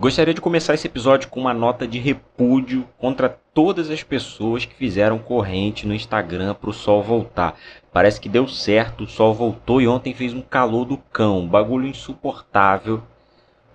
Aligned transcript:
Gostaria 0.00 0.32
de 0.32 0.40
começar 0.40 0.74
esse 0.74 0.86
episódio 0.86 1.28
com 1.28 1.40
uma 1.40 1.52
nota 1.52 1.84
de 1.84 1.98
repúdio 1.98 2.88
contra 2.98 3.28
todas 3.28 3.90
as 3.90 4.00
pessoas 4.00 4.64
que 4.64 4.72
fizeram 4.72 5.18
corrente 5.18 5.88
no 5.88 5.92
Instagram 5.92 6.54
para 6.54 6.70
o 6.70 6.72
sol 6.72 7.02
voltar. 7.02 7.56
Parece 7.92 8.20
que 8.20 8.28
deu 8.28 8.46
certo, 8.46 9.02
o 9.02 9.08
sol 9.08 9.34
voltou 9.34 9.82
e 9.82 9.88
ontem 9.88 10.14
fez 10.14 10.32
um 10.32 10.40
calor 10.40 10.84
do 10.84 10.98
cão, 10.98 11.40
um 11.40 11.48
bagulho 11.48 11.88
insuportável. 11.88 13.02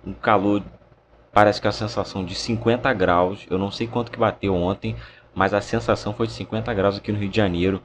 Um 0.02 0.14
calor, 0.14 0.62
parece 1.30 1.60
que 1.60 1.68
a 1.68 1.72
sensação 1.72 2.24
de 2.24 2.34
50 2.34 2.90
graus. 2.94 3.46
Eu 3.50 3.58
não 3.58 3.70
sei 3.70 3.86
quanto 3.86 4.10
que 4.10 4.18
bateu 4.18 4.54
ontem, 4.54 4.96
mas 5.34 5.52
a 5.52 5.60
sensação 5.60 6.14
foi 6.14 6.26
de 6.26 6.32
50 6.32 6.72
graus 6.72 6.96
aqui 6.96 7.12
no 7.12 7.18
Rio 7.18 7.28
de 7.28 7.36
Janeiro. 7.36 7.82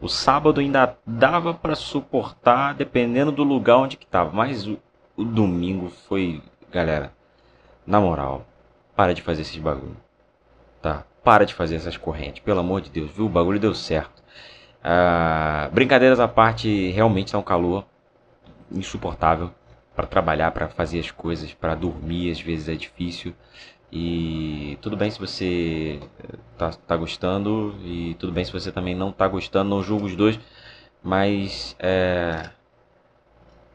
O 0.00 0.08
sábado 0.08 0.62
ainda 0.62 0.96
dava 1.06 1.52
para 1.52 1.74
suportar, 1.74 2.72
dependendo 2.72 3.30
do 3.30 3.44
lugar 3.44 3.76
onde 3.76 3.98
que 3.98 4.06
tava, 4.06 4.32
mas 4.32 4.66
o, 4.66 4.78
o 5.14 5.22
domingo 5.22 5.90
foi, 6.08 6.40
galera, 6.70 7.12
na 7.86 8.00
moral, 8.00 8.46
para 8.94 9.14
de 9.14 9.22
fazer 9.22 9.42
esses 9.42 9.56
bagulho. 9.58 9.96
Tá? 10.80 11.04
Para 11.22 11.44
de 11.44 11.54
fazer 11.54 11.76
essas 11.76 11.96
correntes, 11.96 12.42
pelo 12.42 12.60
amor 12.60 12.80
de 12.80 12.90
Deus, 12.90 13.10
viu? 13.10 13.26
O 13.26 13.28
bagulho 13.28 13.60
deu 13.60 13.74
certo. 13.74 14.22
Ah, 14.82 15.70
brincadeiras 15.72 16.18
à 16.18 16.26
parte, 16.26 16.90
realmente 16.90 17.28
está 17.28 17.38
um 17.38 17.42
calor 17.42 17.84
insuportável 18.70 19.52
para 19.94 20.06
trabalhar, 20.06 20.50
para 20.50 20.68
fazer 20.68 21.00
as 21.00 21.10
coisas, 21.10 21.54
para 21.54 21.74
dormir, 21.74 22.30
às 22.30 22.40
vezes 22.40 22.68
é 22.68 22.74
difícil. 22.74 23.34
E 23.92 24.78
tudo 24.80 24.96
bem 24.96 25.10
se 25.10 25.20
você 25.20 26.00
tá, 26.56 26.70
tá 26.70 26.96
gostando, 26.96 27.76
e 27.84 28.14
tudo 28.18 28.32
bem 28.32 28.44
se 28.44 28.52
você 28.52 28.72
também 28.72 28.94
não 28.94 29.12
tá 29.12 29.28
gostando, 29.28 29.68
não 29.70 29.82
julgo 29.82 30.06
os 30.06 30.16
dois, 30.16 30.40
mas 31.02 31.76
é. 31.78 32.50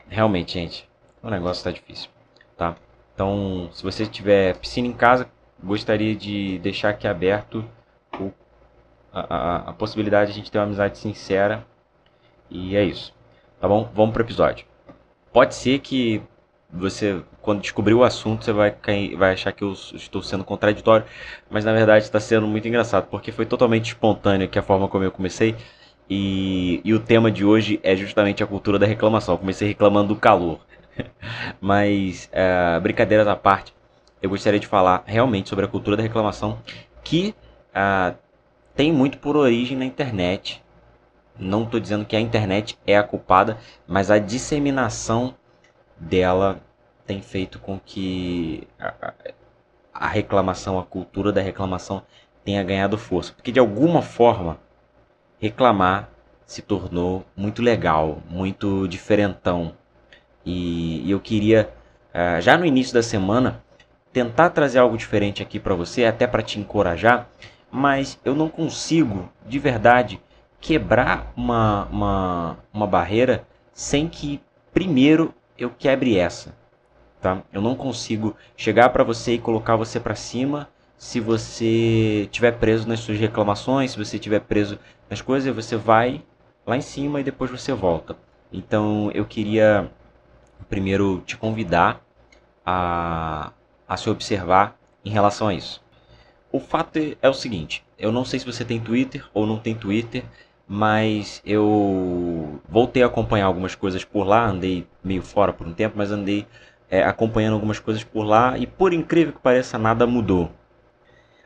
Realmente, 0.09 0.53
gente, 0.53 0.89
o 1.21 1.29
negócio 1.29 1.63
tá 1.63 1.71
difícil, 1.71 2.09
tá? 2.57 2.75
Então, 3.17 3.67
se 3.73 3.81
você 3.81 4.05
tiver 4.05 4.55
piscina 4.57 4.87
em 4.87 4.93
casa, 4.93 5.27
gostaria 5.63 6.15
de 6.15 6.59
deixar 6.59 6.89
aqui 6.89 7.07
aberto 7.07 7.65
o, 8.19 8.31
a, 9.11 9.21
a, 9.21 9.55
a 9.71 9.73
possibilidade 9.73 10.27
de 10.27 10.33
a 10.33 10.35
gente 10.35 10.51
ter 10.51 10.59
uma 10.59 10.65
amizade 10.65 10.99
sincera. 10.99 11.65
E 12.47 12.75
é 12.75 12.83
isso. 12.83 13.11
Tá 13.59 13.67
bom? 13.67 13.89
Vamos 13.91 14.13
pro 14.13 14.21
episódio. 14.21 14.67
Pode 15.33 15.55
ser 15.55 15.79
que 15.79 16.21
você, 16.71 17.23
quando 17.41 17.61
descobrir 17.61 17.95
o 17.95 18.03
assunto, 18.03 18.45
você 18.45 18.51
vai, 18.53 18.69
cair, 18.69 19.15
vai 19.15 19.33
achar 19.33 19.51
que 19.51 19.63
eu 19.63 19.71
estou 19.71 20.21
sendo 20.21 20.43
contraditório, 20.43 21.07
mas 21.49 21.65
na 21.65 21.73
verdade 21.73 22.05
está 22.05 22.19
sendo 22.19 22.45
muito 22.45 22.67
engraçado, 22.67 23.07
porque 23.09 23.31
foi 23.31 23.47
totalmente 23.47 23.87
espontâneo 23.87 24.47
que 24.47 24.59
a 24.59 24.61
forma 24.61 24.87
como 24.87 25.03
eu 25.03 25.11
comecei. 25.11 25.55
E, 26.07 26.81
e 26.85 26.93
o 26.93 26.99
tema 26.99 27.31
de 27.31 27.43
hoje 27.43 27.79
é 27.81 27.95
justamente 27.95 28.43
a 28.43 28.47
cultura 28.47 28.77
da 28.77 28.85
reclamação. 28.85 29.33
Eu 29.33 29.39
comecei 29.39 29.67
reclamando 29.69 30.13
do 30.13 30.19
calor. 30.19 30.66
Mas, 31.61 32.29
uh, 32.33 32.81
brincadeiras 32.81 33.27
à 33.27 33.35
parte, 33.35 33.73
eu 34.21 34.29
gostaria 34.29 34.59
de 34.59 34.67
falar 34.67 35.03
realmente 35.05 35.49
sobre 35.49 35.65
a 35.65 35.67
cultura 35.67 35.97
da 35.97 36.03
reclamação, 36.03 36.59
que 37.03 37.35
uh, 37.69 38.15
tem 38.75 38.91
muito 38.91 39.17
por 39.17 39.35
origem 39.35 39.77
na 39.77 39.85
internet. 39.85 40.63
Não 41.37 41.63
estou 41.63 41.79
dizendo 41.79 42.05
que 42.05 42.15
a 42.15 42.19
internet 42.19 42.77
é 42.85 42.97
a 42.97 43.03
culpada, 43.03 43.57
mas 43.87 44.09
a 44.09 44.17
disseminação 44.17 45.35
dela 45.97 46.59
tem 47.05 47.21
feito 47.21 47.59
com 47.59 47.79
que 47.79 48.67
a, 48.79 49.13
a 49.93 50.07
reclamação, 50.07 50.77
a 50.79 50.83
cultura 50.83 51.31
da 51.31 51.41
reclamação 51.41 52.03
tenha 52.43 52.63
ganhado 52.63 52.97
força. 52.97 53.33
Porque 53.33 53.51
de 53.51 53.59
alguma 53.59 54.01
forma, 54.01 54.59
reclamar 55.39 56.09
se 56.45 56.61
tornou 56.61 57.25
muito 57.35 57.61
legal, 57.61 58.19
muito 58.29 58.87
diferentão, 58.87 59.73
e, 60.47 61.11
eu 61.11 61.19
queria, 61.19 61.69
uh, 62.13 62.41
já 62.41 62.57
no 62.57 62.65
início 62.65 62.93
da 62.93 63.03
semana, 63.03 63.61
tentar 64.13 64.49
trazer 64.51 64.79
algo 64.79 64.97
diferente 64.97 65.43
aqui 65.43 65.59
para 65.59 65.75
você, 65.75 66.05
até 66.05 66.25
para 66.25 66.41
te 66.41 66.57
encorajar, 66.57 67.27
mas 67.69 68.17
eu 68.23 68.33
não 68.33 68.47
consigo, 68.47 69.29
de 69.45 69.59
verdade, 69.59 70.21
quebrar 70.61 71.33
uma, 71.35 71.85
uma, 71.91 72.57
uma 72.73 72.87
barreira 72.87 73.45
sem 73.73 74.07
que 74.07 74.41
primeiro 74.73 75.33
eu 75.57 75.69
quebre 75.69 76.17
essa. 76.17 76.55
Tá? 77.21 77.43
Eu 77.51 77.61
não 77.61 77.75
consigo 77.75 78.35
chegar 78.55 78.89
para 78.89 79.03
você 79.03 79.33
e 79.33 79.39
colocar 79.39 79.75
você 79.75 79.99
para 79.99 80.15
cima 80.15 80.69
se 80.97 81.19
você 81.19 82.27
tiver 82.31 82.53
preso 82.53 82.87
nas 82.87 83.01
suas 83.01 83.19
reclamações, 83.19 83.91
se 83.91 83.97
você 83.97 84.17
tiver 84.17 84.39
preso 84.39 84.79
nas 85.09 85.21
coisas, 85.21 85.53
você 85.53 85.75
vai 85.75 86.23
lá 86.65 86.77
em 86.77 86.81
cima 86.81 87.19
e 87.19 87.23
depois 87.23 87.51
você 87.51 87.73
volta. 87.73 88.15
Então 88.51 89.11
eu 89.13 89.25
queria 89.25 89.91
primeiro 90.65 91.21
te 91.25 91.37
convidar 91.37 92.01
a, 92.65 93.51
a 93.87 93.97
se 93.97 94.09
observar 94.09 94.77
em 95.03 95.09
relação 95.09 95.47
a 95.47 95.53
isso. 95.53 95.81
O 96.51 96.59
fato 96.59 96.99
é 97.21 97.29
o 97.29 97.33
seguinte: 97.33 97.83
eu 97.97 98.11
não 98.11 98.25
sei 98.25 98.39
se 98.39 98.45
você 98.45 98.65
tem 98.65 98.79
Twitter 98.79 99.25
ou 99.33 99.45
não 99.45 99.57
tem 99.57 99.75
Twitter, 99.75 100.23
mas 100.67 101.41
eu 101.45 102.59
voltei 102.67 103.03
a 103.03 103.07
acompanhar 103.07 103.45
algumas 103.45 103.75
coisas 103.75 104.03
por 104.03 104.25
lá, 104.25 104.45
andei 104.45 104.87
meio 105.03 105.21
fora 105.21 105.53
por 105.53 105.65
um 105.65 105.73
tempo, 105.73 105.95
mas 105.97 106.11
andei 106.11 106.45
é, 106.89 107.03
acompanhando 107.03 107.53
algumas 107.53 107.79
coisas 107.79 108.03
por 108.03 108.23
lá 108.23 108.57
e 108.57 108.67
por 108.67 108.93
incrível 108.93 109.33
que 109.33 109.39
pareça 109.39 109.77
nada 109.77 110.05
mudou. 110.05 110.51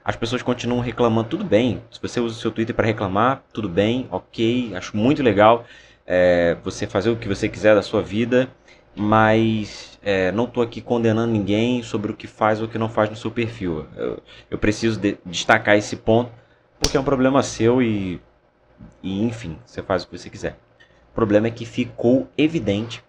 As 0.03 0.15
pessoas 0.15 0.41
continuam 0.41 0.81
reclamando, 0.81 1.29
tudo 1.29 1.43
bem. 1.43 1.81
Se 1.91 2.01
você 2.01 2.19
usa 2.19 2.35
o 2.35 2.39
seu 2.39 2.51
Twitter 2.51 2.75
para 2.75 2.87
reclamar, 2.87 3.43
tudo 3.53 3.69
bem, 3.69 4.07
ok, 4.09 4.75
acho 4.75 4.97
muito 4.97 5.21
legal 5.21 5.65
é, 6.07 6.57
você 6.63 6.87
fazer 6.87 7.11
o 7.11 7.15
que 7.15 7.27
você 7.27 7.47
quiser 7.47 7.75
da 7.75 7.83
sua 7.83 8.01
vida 8.01 8.49
mas 8.95 9.99
é, 10.03 10.31
não 10.31 10.45
estou 10.45 10.61
aqui 10.61 10.81
condenando 10.81 11.31
ninguém 11.31 11.81
sobre 11.81 12.11
o 12.11 12.15
que 12.15 12.27
faz 12.27 12.59
ou 12.59 12.67
o 12.67 12.69
que 12.69 12.77
não 12.77 12.89
faz 12.89 13.09
no 13.09 13.15
seu 13.15 13.31
perfil. 13.31 13.85
Eu, 13.95 14.21
eu 14.49 14.57
preciso 14.57 14.99
de, 14.99 15.17
destacar 15.25 15.77
esse 15.77 15.95
ponto 15.95 16.31
porque 16.79 16.97
é 16.97 16.99
um 16.99 17.03
problema 17.03 17.43
seu 17.43 17.81
e, 17.81 18.19
e, 19.03 19.23
enfim, 19.23 19.57
você 19.65 19.81
faz 19.83 20.03
o 20.03 20.07
que 20.07 20.17
você 20.17 20.29
quiser. 20.29 20.57
O 21.11 21.13
problema 21.13 21.47
é 21.47 21.51
que 21.51 21.65
ficou 21.65 22.27
evidente 22.37 23.03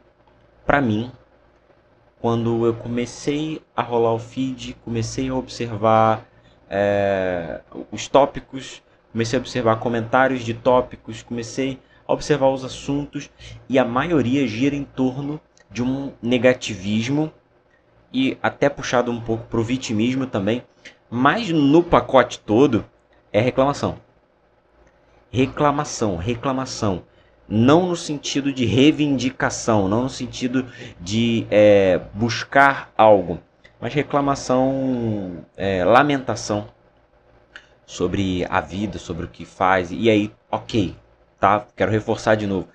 para 0.66 0.80
mim 0.80 1.10
quando 2.20 2.64
eu 2.66 2.74
comecei 2.74 3.60
a 3.74 3.82
rolar 3.82 4.12
o 4.12 4.18
feed, 4.18 4.76
comecei 4.84 5.28
a 5.28 5.34
observar 5.34 6.24
é, 6.70 7.60
os 7.90 8.06
tópicos, 8.06 8.80
comecei 9.10 9.38
a 9.38 9.40
observar 9.40 9.76
comentários 9.76 10.44
de 10.44 10.54
tópicos, 10.54 11.22
comecei 11.22 11.80
a 12.06 12.12
observar 12.12 12.48
os 12.48 12.64
assuntos 12.64 13.28
e 13.68 13.78
a 13.78 13.84
maioria 13.84 14.46
gira 14.46 14.76
em 14.76 14.84
torno 14.84 15.40
de 15.72 15.82
um 15.82 16.12
negativismo 16.22 17.32
e 18.12 18.36
até 18.42 18.68
puxado 18.68 19.10
um 19.10 19.20
pouco 19.20 19.46
para 19.46 19.60
o 19.60 19.64
vitimismo 19.64 20.26
também, 20.26 20.62
mas 21.10 21.50
no 21.50 21.82
pacote 21.82 22.38
todo 22.38 22.84
é 23.32 23.40
reclamação. 23.40 23.98
Reclamação, 25.30 26.16
reclamação. 26.16 27.04
Não 27.48 27.88
no 27.88 27.96
sentido 27.96 28.52
de 28.52 28.64
reivindicação, 28.64 29.88
não 29.88 30.04
no 30.04 30.10
sentido 30.10 30.66
de 31.00 31.46
é, 31.50 32.00
buscar 32.14 32.92
algo, 32.96 33.40
mas 33.80 33.92
reclamação, 33.92 35.44
é, 35.56 35.84
lamentação 35.84 36.68
sobre 37.84 38.46
a 38.48 38.60
vida, 38.60 38.98
sobre 38.98 39.24
o 39.26 39.28
que 39.28 39.44
faz. 39.44 39.90
E 39.90 40.08
aí, 40.08 40.32
ok, 40.50 40.96
tá? 41.40 41.66
Quero 41.76 41.90
reforçar 41.90 42.36
de 42.36 42.46
novo. 42.46 42.68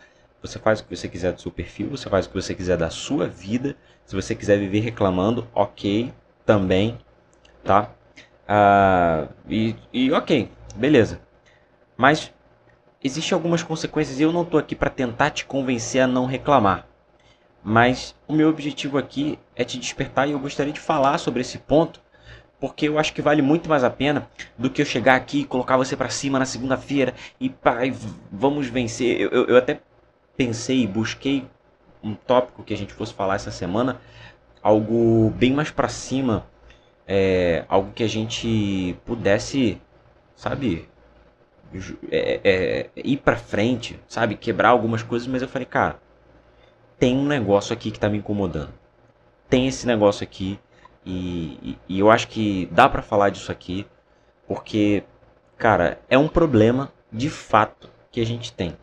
Você 0.47 0.59
faz 0.59 0.79
o 0.79 0.85
que 0.85 0.95
você 0.95 1.09
quiser 1.09 1.33
do 1.33 1.41
seu 1.41 1.51
perfil, 1.51 1.89
você 1.89 2.09
faz 2.09 2.25
o 2.25 2.29
que 2.29 2.35
você 2.35 2.55
quiser 2.55 2.77
da 2.77 2.89
sua 2.89 3.27
vida. 3.27 3.75
Se 4.05 4.15
você 4.15 4.33
quiser 4.33 4.57
viver 4.57 4.79
reclamando, 4.79 5.47
ok, 5.53 6.13
também, 6.45 6.97
tá? 7.63 7.91
Uh, 8.47 9.29
e, 9.49 9.75
e 9.91 10.11
ok, 10.13 10.49
beleza. 10.75 11.19
Mas 11.97 12.31
existem 13.03 13.35
algumas 13.35 13.61
consequências 13.61 14.19
e 14.19 14.23
eu 14.23 14.31
não 14.31 14.43
estou 14.43 14.57
aqui 14.57 14.75
para 14.75 14.89
tentar 14.89 15.31
te 15.31 15.45
convencer 15.45 16.01
a 16.01 16.07
não 16.07 16.25
reclamar. 16.25 16.87
Mas 17.61 18.15
o 18.25 18.33
meu 18.33 18.47
objetivo 18.47 18.97
aqui 18.97 19.37
é 19.53 19.65
te 19.65 19.77
despertar 19.77 20.29
e 20.29 20.31
eu 20.31 20.39
gostaria 20.39 20.71
de 20.71 20.79
falar 20.79 21.17
sobre 21.17 21.41
esse 21.41 21.57
ponto, 21.57 21.99
porque 22.61 22.87
eu 22.87 22.97
acho 22.97 23.13
que 23.13 23.21
vale 23.21 23.41
muito 23.41 23.67
mais 23.67 23.83
a 23.83 23.89
pena 23.89 24.29
do 24.57 24.69
que 24.69 24.81
eu 24.81 24.85
chegar 24.85 25.15
aqui 25.15 25.41
e 25.41 25.45
colocar 25.45 25.75
você 25.75 25.97
para 25.97 26.09
cima 26.09 26.39
na 26.39 26.45
segunda-feira 26.45 27.13
e 27.37 27.49
pá, 27.49 27.79
vamos 28.31 28.67
vencer. 28.67 29.19
Eu, 29.19 29.29
eu, 29.31 29.45
eu 29.47 29.57
até 29.57 29.81
pensei 30.37 30.83
e 30.83 30.87
busquei 30.87 31.49
um 32.03 32.13
tópico 32.13 32.63
que 32.63 32.73
a 32.73 32.77
gente 32.77 32.93
fosse 32.93 33.13
falar 33.13 33.35
essa 33.35 33.51
semana, 33.51 33.99
algo 34.61 35.31
bem 35.31 35.51
mais 35.51 35.71
para 35.71 35.89
cima, 35.89 36.45
é, 37.07 37.65
algo 37.67 37.91
que 37.91 38.03
a 38.03 38.07
gente 38.07 38.95
pudesse, 39.03 39.81
sabe, 40.35 40.87
é, 42.11 42.39
é, 42.43 42.89
ir 42.95 43.17
para 43.17 43.35
frente, 43.35 43.99
sabe, 44.07 44.35
quebrar 44.35 44.69
algumas 44.69 45.01
coisas, 45.03 45.27
mas 45.27 45.41
eu 45.41 45.47
falei, 45.47 45.65
cara, 45.65 45.99
tem 46.99 47.17
um 47.17 47.25
negócio 47.25 47.73
aqui 47.73 47.91
que 47.91 47.99
tá 47.99 48.09
me 48.09 48.19
incomodando. 48.19 48.73
Tem 49.49 49.67
esse 49.67 49.87
negócio 49.87 50.23
aqui 50.23 50.59
e, 51.05 51.77
e, 51.89 51.95
e 51.95 51.99
eu 51.99 52.11
acho 52.11 52.27
que 52.27 52.67
dá 52.71 52.87
para 52.87 53.01
falar 53.01 53.29
disso 53.29 53.51
aqui, 53.51 53.87
porque, 54.47 55.03
cara, 55.57 55.99
é 56.09 56.17
um 56.17 56.27
problema 56.27 56.91
de 57.11 57.29
fato 57.29 57.89
que 58.11 58.21
a 58.21 58.25
gente 58.25 58.51
tem. 58.51 58.75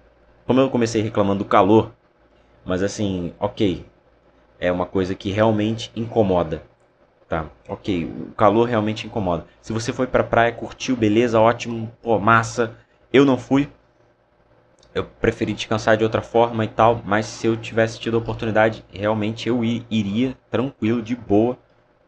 Como 0.47 0.61
eu 0.61 0.71
comecei 0.71 1.01
reclamando 1.01 1.43
do 1.43 1.49
calor, 1.49 1.93
mas 2.65 2.83
assim, 2.83 3.33
ok, 3.39 3.85
é 4.61 4.71
uma 4.71 4.87
coisa 4.87 5.15
que 5.15 5.31
realmente 5.31 5.91
incomoda, 5.97 6.63
tá? 7.29 7.47
Ok, 7.69 8.05
o 8.05 8.33
calor 8.33 8.69
realmente 8.69 9.07
incomoda. 9.07 9.47
Se 9.63 9.73
você 9.73 9.93
foi 9.93 10.07
pra 10.07 10.23
praia, 10.23 10.53
curtiu, 10.53 10.97
beleza, 10.97 11.41
ótimo, 11.41 11.91
pô, 12.03 12.19
massa. 12.19 12.77
Eu 13.13 13.25
não 13.25 13.39
fui. 13.39 13.71
Eu 14.95 15.05
preferi 15.05 15.53
descansar 15.53 15.97
de 15.97 16.05
outra 16.05 16.23
forma 16.23 16.65
e 16.65 16.69
tal, 16.69 17.03
mas 17.05 17.27
se 17.27 17.47
eu 17.47 17.57
tivesse 17.57 17.99
tido 17.99 18.17
a 18.17 18.21
oportunidade, 18.21 18.85
realmente 18.93 19.49
eu 19.49 19.65
iria 19.65 20.37
tranquilo, 20.51 21.03
de 21.03 21.17
boa, 21.17 21.59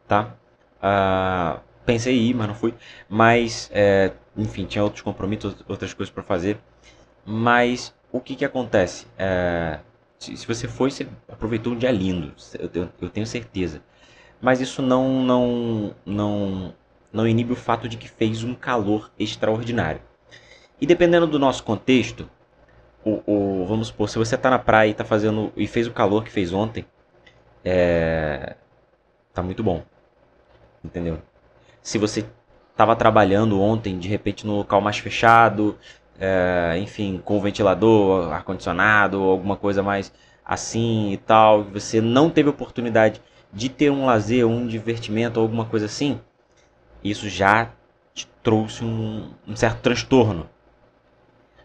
tá? 0.07 0.35
Uh, 0.79 1.59
pensei 1.85 2.17
em 2.17 2.31
ir, 2.31 2.35
mas 2.35 2.47
não 2.47 2.55
fui. 2.55 2.75
Mas, 3.09 3.71
é, 3.73 4.13
enfim, 4.37 4.67
tinha 4.67 4.85
outros 4.85 5.03
compromissos, 5.03 5.57
outras 5.67 5.93
coisas 5.95 6.13
para 6.13 6.23
fazer. 6.23 6.59
Mas 7.25 7.93
o 8.17 8.21
que 8.21 8.37
que 8.37 8.45
acontece? 8.45 9.07
É, 9.19 9.81
se, 10.19 10.37
se, 10.37 10.47
você 10.47 10.67
foi, 10.67 10.91
você 10.91 11.07
aproveitou 11.29 11.73
um 11.73 11.77
dia 11.77 11.91
lindo, 11.91 12.33
eu, 12.75 12.89
eu, 13.01 13.11
tenho 13.11 13.27
certeza 13.27 13.83
mas 14.41 14.61
isso 14.61 14.83
não, 14.83 15.23
não, 15.23 15.95
não, 16.05 16.75
não 17.13 17.27
inibe 17.27 17.53
o 17.53 17.57
fato 17.57 17.89
de 17.89 17.97
que 17.97 18.09
fez 18.09 18.45
um 18.45 18.55
calor 18.55 19.11
extraordinário. 19.19 20.01
E 20.81 20.87
dependendo 20.87 21.27
do 21.27 21.39
nosso 21.39 21.65
contexto, 21.65 22.29
o, 23.05 23.23
o 23.27 23.67
vamos 23.67 23.89
supor, 23.89 24.09
se 24.09 24.19
você 24.19 24.35
está 24.35 24.51
na 24.51 24.59
praia 24.59 24.91
e 24.91 24.95
tá 24.95 25.05
fazendo 25.05 25.53
e 25.57 25.67
fez 25.67 25.87
o 25.87 25.93
calor 25.93 26.23
que 26.23 26.31
fez 26.31 26.53
ontem, 26.53 26.85
é, 27.65 28.57
tá 29.33 29.43
muito 29.43 29.63
bom, 29.63 29.83
entendeu? 30.85 31.19
Se 31.83 31.99
você 31.99 32.27
estava 32.71 32.95
trabalhando 32.95 33.61
ontem, 33.61 33.99
de 33.99 34.09
repente 34.09 34.47
no 34.47 34.57
local 34.57 34.81
mais 34.81 34.99
fechado, 34.99 35.79
é, 36.21 36.79
enfim, 36.79 37.21
com 37.25 37.41
ventilador, 37.41 38.33
ar 38.33 38.45
condicionado, 38.45 39.19
alguma 39.19 39.57
coisa 39.57 39.83
mais 39.83 40.13
assim 40.45 41.13
e 41.13 41.17
tal, 41.17 41.65
você 41.65 42.01
não 42.01 42.31
teve 42.31 42.49
oportunidade 42.49 43.21
de 43.53 43.69
ter 43.69 43.91
um 43.91 44.07
lazer, 44.07 44.47
um 44.47 44.67
divertimento, 44.67 45.41
alguma 45.41 45.65
coisa 45.65 45.87
assim, 45.87 46.21
isso 47.03 47.29
já 47.29 47.71
te 48.15 48.27
trouxe 48.43 48.85
um, 48.85 49.31
um 49.47 49.57
certo 49.57 49.81
transtorno. 49.81 50.49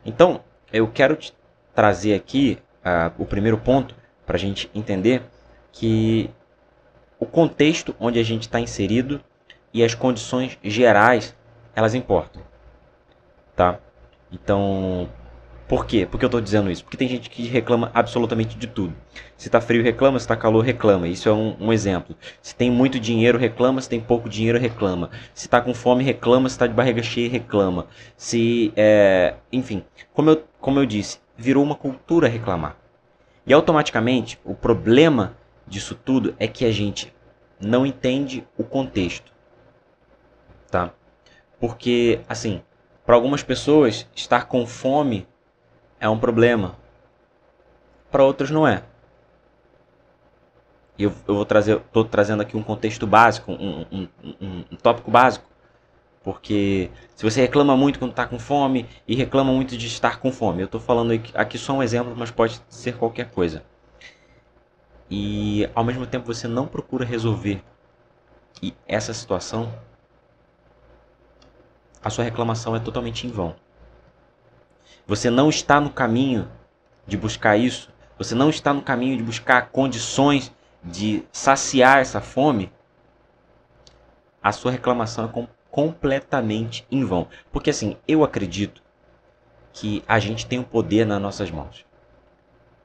Então, 0.06 0.42
eu 0.74 0.88
quero 0.88 1.16
te 1.16 1.34
trazer 1.76 2.16
aqui 2.16 2.58
uh, 2.84 3.22
o 3.22 3.26
primeiro 3.26 3.58
ponto 3.58 3.96
para 4.26 4.36
a 4.36 4.40
gente 4.40 4.70
entender 4.74 5.22
que 5.72 6.30
o 7.20 7.26
contexto 7.26 7.96
onde 8.00 8.20
a 8.20 8.24
gente 8.24 8.44
está 8.44 8.60
inserido 8.60 9.22
e 9.74 9.84
as 9.84 9.94
condições 9.94 10.58
gerais 10.64 11.36
elas 11.76 11.94
importam, 11.94 12.42
tá? 13.56 13.80
Então, 14.32 15.10
por 15.72 15.86
quê? 15.86 16.06
Porque 16.06 16.26
eu 16.26 16.28
estou 16.28 16.42
dizendo 16.42 16.70
isso? 16.70 16.84
Porque 16.84 16.98
tem 16.98 17.08
gente 17.08 17.30
que 17.30 17.48
reclama 17.48 17.92
absolutamente 17.94 18.58
de 18.58 18.68
tudo. 18.68 18.94
Se 19.38 19.48
está 19.48 19.62
frio, 19.62 19.82
reclama. 19.82 20.20
Se 20.20 20.24
está 20.24 20.36
calor, 20.36 20.66
reclama. 20.66 21.08
Isso 21.08 21.30
é 21.30 21.32
um, 21.32 21.56
um, 21.62 21.72
exemplo. 21.72 22.14
Se 22.42 22.54
tem 22.54 22.70
muito 22.70 23.00
dinheiro, 23.00 23.38
reclama. 23.38 23.82
Se 23.82 23.88
tem 23.88 24.02
pouco 24.02 24.28
dinheiro, 24.28 24.60
reclama. 24.60 25.10
Se 25.34 25.48
está 25.48 25.62
com 25.62 25.74
fome, 25.74 26.04
reclama. 26.04 26.50
Se 26.50 26.56
está 26.56 26.68
de 26.68 26.74
barriga 26.74 27.02
cheia, 27.02 27.30
reclama. 27.30 27.88
Se, 28.18 28.74
é... 28.76 29.36
enfim, 29.50 29.82
como 30.14 30.32
eu, 30.32 30.44
como 30.60 30.78
eu 30.78 30.86
disse, 30.86 31.20
virou 31.38 31.64
uma 31.64 31.76
cultura 31.76 32.28
reclamar. 32.28 32.76
E 33.48 33.54
automaticamente, 33.54 34.38
o 34.44 34.54
problema 34.54 35.38
disso 35.66 35.96
tudo 35.96 36.36
é 36.38 36.50
que 36.50 36.66
a 36.66 36.72
gente 36.74 37.14
não 37.62 37.86
entende 37.86 38.46
o 38.58 38.64
contexto. 38.66 39.32
Tá? 40.70 40.92
Porque, 41.62 42.20
assim, 42.28 42.62
para 43.12 43.18
algumas 43.18 43.44
pessoas, 43.44 44.08
estar 44.16 44.46
com 44.46 44.66
fome 44.66 45.28
é 46.00 46.08
um 46.08 46.18
problema. 46.18 46.78
Para 48.10 48.24
outros 48.24 48.50
não 48.50 48.66
é. 48.66 48.84
E 50.98 51.04
eu, 51.04 51.14
eu 51.28 51.36
vou 51.36 51.46
trazer, 51.46 51.76
estou 51.76 52.06
trazendo 52.06 52.42
aqui 52.42 52.56
um 52.56 52.64
contexto 52.64 53.06
básico, 53.06 53.52
um, 53.52 53.86
um, 53.92 54.08
um, 54.24 54.64
um 54.72 54.76
tópico 54.78 55.12
básico. 55.12 55.46
Porque 56.24 56.90
se 57.14 57.22
você 57.22 57.42
reclama 57.42 57.76
muito 57.76 58.00
quando 58.00 58.12
está 58.12 58.26
com 58.26 58.40
fome 58.40 58.88
e 59.06 59.14
reclama 59.14 59.52
muito 59.52 59.76
de 59.76 59.88
estar 59.88 60.22
com 60.22 60.32
fome, 60.32 60.62
eu 60.62 60.66
estou 60.68 60.80
falando 60.80 61.12
aqui 61.34 61.58
só 61.58 61.74
um 61.74 61.84
exemplo, 61.84 62.16
mas 62.16 62.32
pode 62.32 62.62
ser 62.70 62.96
qualquer 62.96 63.30
coisa. 63.30 63.62
E 65.10 65.70
ao 65.76 65.84
mesmo 65.84 66.08
tempo 66.08 66.34
você 66.34 66.48
não 66.48 66.66
procura 66.66 67.04
resolver 67.04 67.62
essa 68.88 69.14
situação, 69.14 69.70
a 72.04 72.10
sua 72.10 72.24
reclamação 72.24 72.76
é 72.76 72.80
totalmente 72.80 73.28
em 73.28 73.32
vão. 73.32 73.56
Você 75.06 75.30
não 75.30 75.50
está 75.50 75.80
no 75.80 75.90
caminho 75.90 76.50
de 77.06 77.18
buscar 77.18 77.58
isso, 77.58 77.90
você 78.18 78.36
não 78.36 78.50
está 78.50 78.74
no 78.74 78.82
caminho 78.82 79.18
de 79.18 79.24
buscar 79.24 79.70
condições 79.70 80.52
de 80.84 81.24
saciar 81.32 82.00
essa 82.00 82.22
fome, 82.22 82.72
a 84.42 84.52
sua 84.52 84.72
reclamação 84.72 85.26
é 85.26 85.28
com, 85.28 85.48
completamente 85.70 86.86
em 86.90 87.06
vão. 87.06 87.28
Porque 87.52 87.70
assim, 87.70 87.98
eu 88.08 88.24
acredito 88.24 88.82
que 89.74 90.04
a 90.08 90.20
gente 90.20 90.46
tem 90.46 90.60
um 90.60 90.64
poder 90.64 91.06
nas 91.06 91.22
nossas 91.22 91.52
mãos. 91.52 91.86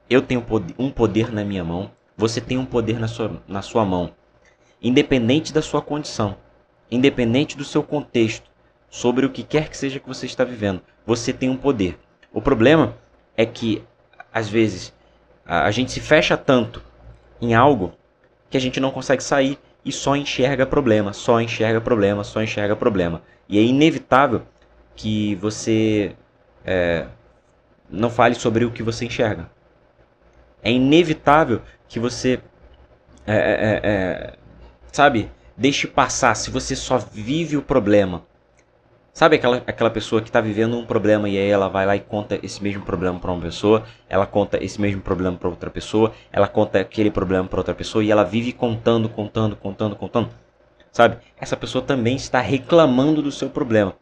Eu 0.08 0.22
tenho 0.22 0.44
um 0.78 0.90
poder 0.90 1.32
na 1.32 1.44
minha 1.44 1.64
mão, 1.64 1.90
você 2.16 2.40
tem 2.40 2.58
um 2.58 2.66
poder 2.66 2.98
na 3.00 3.08
sua, 3.08 3.42
na 3.48 3.62
sua 3.62 3.84
mão. 3.84 4.12
Independente 4.80 5.52
da 5.52 5.62
sua 5.62 5.82
condição, 5.82 6.36
independente 6.90 7.56
do 7.56 7.64
seu 7.64 7.82
contexto, 7.82 8.48
sobre 8.90 9.26
o 9.26 9.30
que 9.30 9.42
quer 9.42 9.68
que 9.68 9.76
seja 9.76 10.00
que 10.00 10.08
você 10.08 10.26
está 10.26 10.44
vivendo, 10.44 10.80
você 11.04 11.32
tem 11.32 11.50
um 11.50 11.56
poder. 11.56 11.98
O 12.32 12.40
problema 12.40 12.96
é 13.36 13.44
que, 13.44 13.82
às 14.32 14.48
vezes, 14.48 14.92
a 15.44 15.70
gente 15.70 15.92
se 15.92 16.00
fecha 16.00 16.36
tanto 16.36 16.82
em 17.40 17.54
algo 17.54 17.92
que 18.50 18.56
a 18.56 18.60
gente 18.60 18.80
não 18.80 18.90
consegue 18.90 19.22
sair 19.22 19.58
e 19.84 19.92
só 19.92 20.16
enxerga 20.16 20.66
problema, 20.66 21.12
só 21.12 21.40
enxerga 21.40 21.80
problema, 21.80 22.24
só 22.24 22.42
enxerga 22.42 22.74
problema. 22.74 23.22
E 23.48 23.58
é 23.58 23.62
inevitável 23.62 24.42
que 24.94 25.34
você 25.36 26.16
é, 26.64 27.06
não 27.88 28.10
fale 28.10 28.34
sobre 28.34 28.64
o 28.64 28.70
que 28.70 28.82
você 28.82 29.04
enxerga. 29.04 29.50
É 30.62 30.72
inevitável 30.72 31.62
que 31.88 32.00
você, 32.00 32.40
é, 33.26 33.36
é, 33.36 33.36
é, 33.36 33.80
é 33.84 34.34
sabe, 34.90 35.30
deixe 35.56 35.86
passar 35.86 36.34
se 36.34 36.50
você 36.50 36.74
só 36.74 36.98
vive 36.98 37.56
o 37.56 37.62
problema 37.62 38.24
Sabe 39.16 39.36
aquela, 39.36 39.62
aquela 39.66 39.88
pessoa 39.88 40.20
que 40.20 40.28
está 40.28 40.42
vivendo 40.42 40.76
um 40.76 40.84
problema 40.84 41.26
e 41.26 41.38
aí 41.38 41.48
ela 41.48 41.68
vai 41.68 41.86
lá 41.86 41.96
e 41.96 42.00
conta 42.00 42.38
esse 42.42 42.62
mesmo 42.62 42.82
problema 42.82 43.18
para 43.18 43.32
uma 43.32 43.40
pessoa, 43.40 43.82
ela 44.10 44.26
conta 44.26 44.62
esse 44.62 44.78
mesmo 44.78 45.00
problema 45.00 45.34
para 45.38 45.48
outra 45.48 45.70
pessoa, 45.70 46.12
ela 46.30 46.46
conta 46.46 46.80
aquele 46.80 47.10
problema 47.10 47.48
para 47.48 47.58
outra 47.58 47.72
pessoa 47.72 48.04
e 48.04 48.10
ela 48.10 48.24
vive 48.24 48.52
contando, 48.52 49.08
contando, 49.08 49.56
contando, 49.56 49.96
contando. 49.96 50.28
Sabe? 50.92 51.16
Essa 51.40 51.56
pessoa 51.56 51.82
também 51.82 52.14
está 52.14 52.42
reclamando 52.42 53.22
do 53.22 53.32
seu 53.32 53.48
problema. 53.48 53.94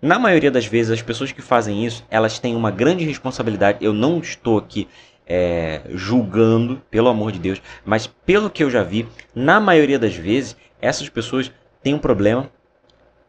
Na 0.00 0.16
maioria 0.16 0.52
das 0.52 0.64
vezes, 0.64 0.92
as 0.92 1.02
pessoas 1.02 1.32
que 1.32 1.42
fazem 1.42 1.84
isso, 1.84 2.04
elas 2.08 2.38
têm 2.38 2.54
uma 2.54 2.70
grande 2.70 3.04
responsabilidade. 3.04 3.84
Eu 3.84 3.92
não 3.92 4.20
estou 4.20 4.58
aqui 4.58 4.86
é, 5.26 5.80
julgando, 5.88 6.80
pelo 6.88 7.08
amor 7.08 7.32
de 7.32 7.40
Deus, 7.40 7.60
mas 7.84 8.06
pelo 8.06 8.48
que 8.48 8.62
eu 8.62 8.70
já 8.70 8.84
vi, 8.84 9.08
na 9.34 9.58
maioria 9.58 9.98
das 9.98 10.14
vezes, 10.14 10.56
essas 10.80 11.08
pessoas 11.08 11.50
têm 11.82 11.94
um 11.94 11.98
problema 11.98 12.48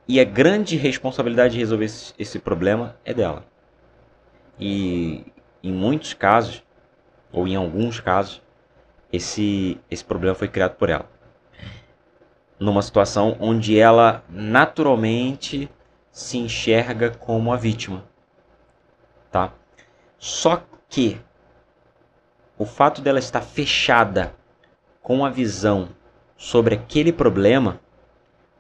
e 0.07 0.19
a 0.19 0.23
grande 0.23 0.77
responsabilidade 0.77 1.53
de 1.53 1.59
resolver 1.59 1.85
esse, 1.85 2.13
esse 2.17 2.39
problema 2.39 2.95
é 3.03 3.13
dela. 3.13 3.45
E 4.59 5.25
em 5.61 5.71
muitos 5.71 6.13
casos, 6.13 6.63
ou 7.31 7.47
em 7.47 7.55
alguns 7.55 7.99
casos, 7.99 8.41
esse, 9.11 9.79
esse 9.91 10.03
problema 10.03 10.33
foi 10.33 10.47
criado 10.47 10.75
por 10.75 10.89
ela. 10.89 11.09
Numa 12.59 12.81
situação 12.81 13.35
onde 13.39 13.77
ela 13.77 14.23
naturalmente 14.29 15.69
se 16.11 16.37
enxerga 16.37 17.11
como 17.11 17.51
a 17.51 17.57
vítima. 17.57 18.03
Tá? 19.29 19.53
Só 20.17 20.63
que 20.89 21.19
o 22.57 22.65
fato 22.65 23.01
dela 23.01 23.19
estar 23.19 23.41
fechada 23.41 24.33
com 25.01 25.23
a 25.23 25.29
visão 25.29 25.89
sobre 26.35 26.75
aquele 26.75 27.11
problema 27.11 27.79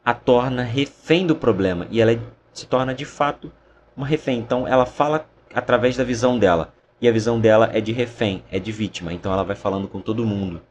a 0.07 0.13
torna 0.13 0.63
refém 0.63 1.27
do 1.27 1.35
problema 1.35 1.85
e 1.91 1.99
ela 1.99 2.17
se 2.53 2.65
torna 2.65 2.95
de 2.95 3.03
fato 3.03 3.51
uma 3.93 4.07
refém. 4.07 4.39
Então 4.39 4.65
ela 4.65 4.85
fala 4.85 5.27
através 5.53 5.97
da 5.97 6.03
visão 6.05 6.39
dela 6.39 6.73
e 7.01 7.09
a 7.09 7.11
visão 7.11 7.41
dela 7.41 7.69
é 7.73 7.81
de 7.81 7.91
refém, 7.91 8.41
é 8.49 8.57
de 8.57 8.71
vítima. 8.71 9.11
Então 9.11 9.33
ela 9.33 9.43
vai 9.43 9.57
falando 9.57 9.85
com 9.85 9.99
todo 9.99 10.25
mundo, 10.25 10.61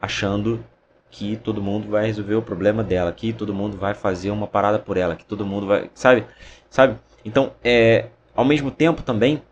achando 0.00 0.64
que 1.10 1.36
todo 1.38 1.60
mundo 1.60 1.88
vai 1.88 2.06
resolver 2.06 2.36
o 2.36 2.42
problema 2.42 2.84
dela, 2.84 3.10
que 3.10 3.32
todo 3.32 3.52
mundo 3.52 3.76
vai 3.76 3.94
fazer 3.94 4.30
uma 4.30 4.46
parada 4.46 4.78
por 4.78 4.96
ela, 4.96 5.16
que 5.16 5.24
todo 5.24 5.44
mundo 5.44 5.66
vai, 5.66 5.90
sabe? 5.92 6.24
Sabe? 6.70 6.96
Então, 7.24 7.50
é, 7.64 8.10
ao 8.32 8.44
mesmo 8.44 8.70
tempo 8.70 9.02
também 9.02 9.42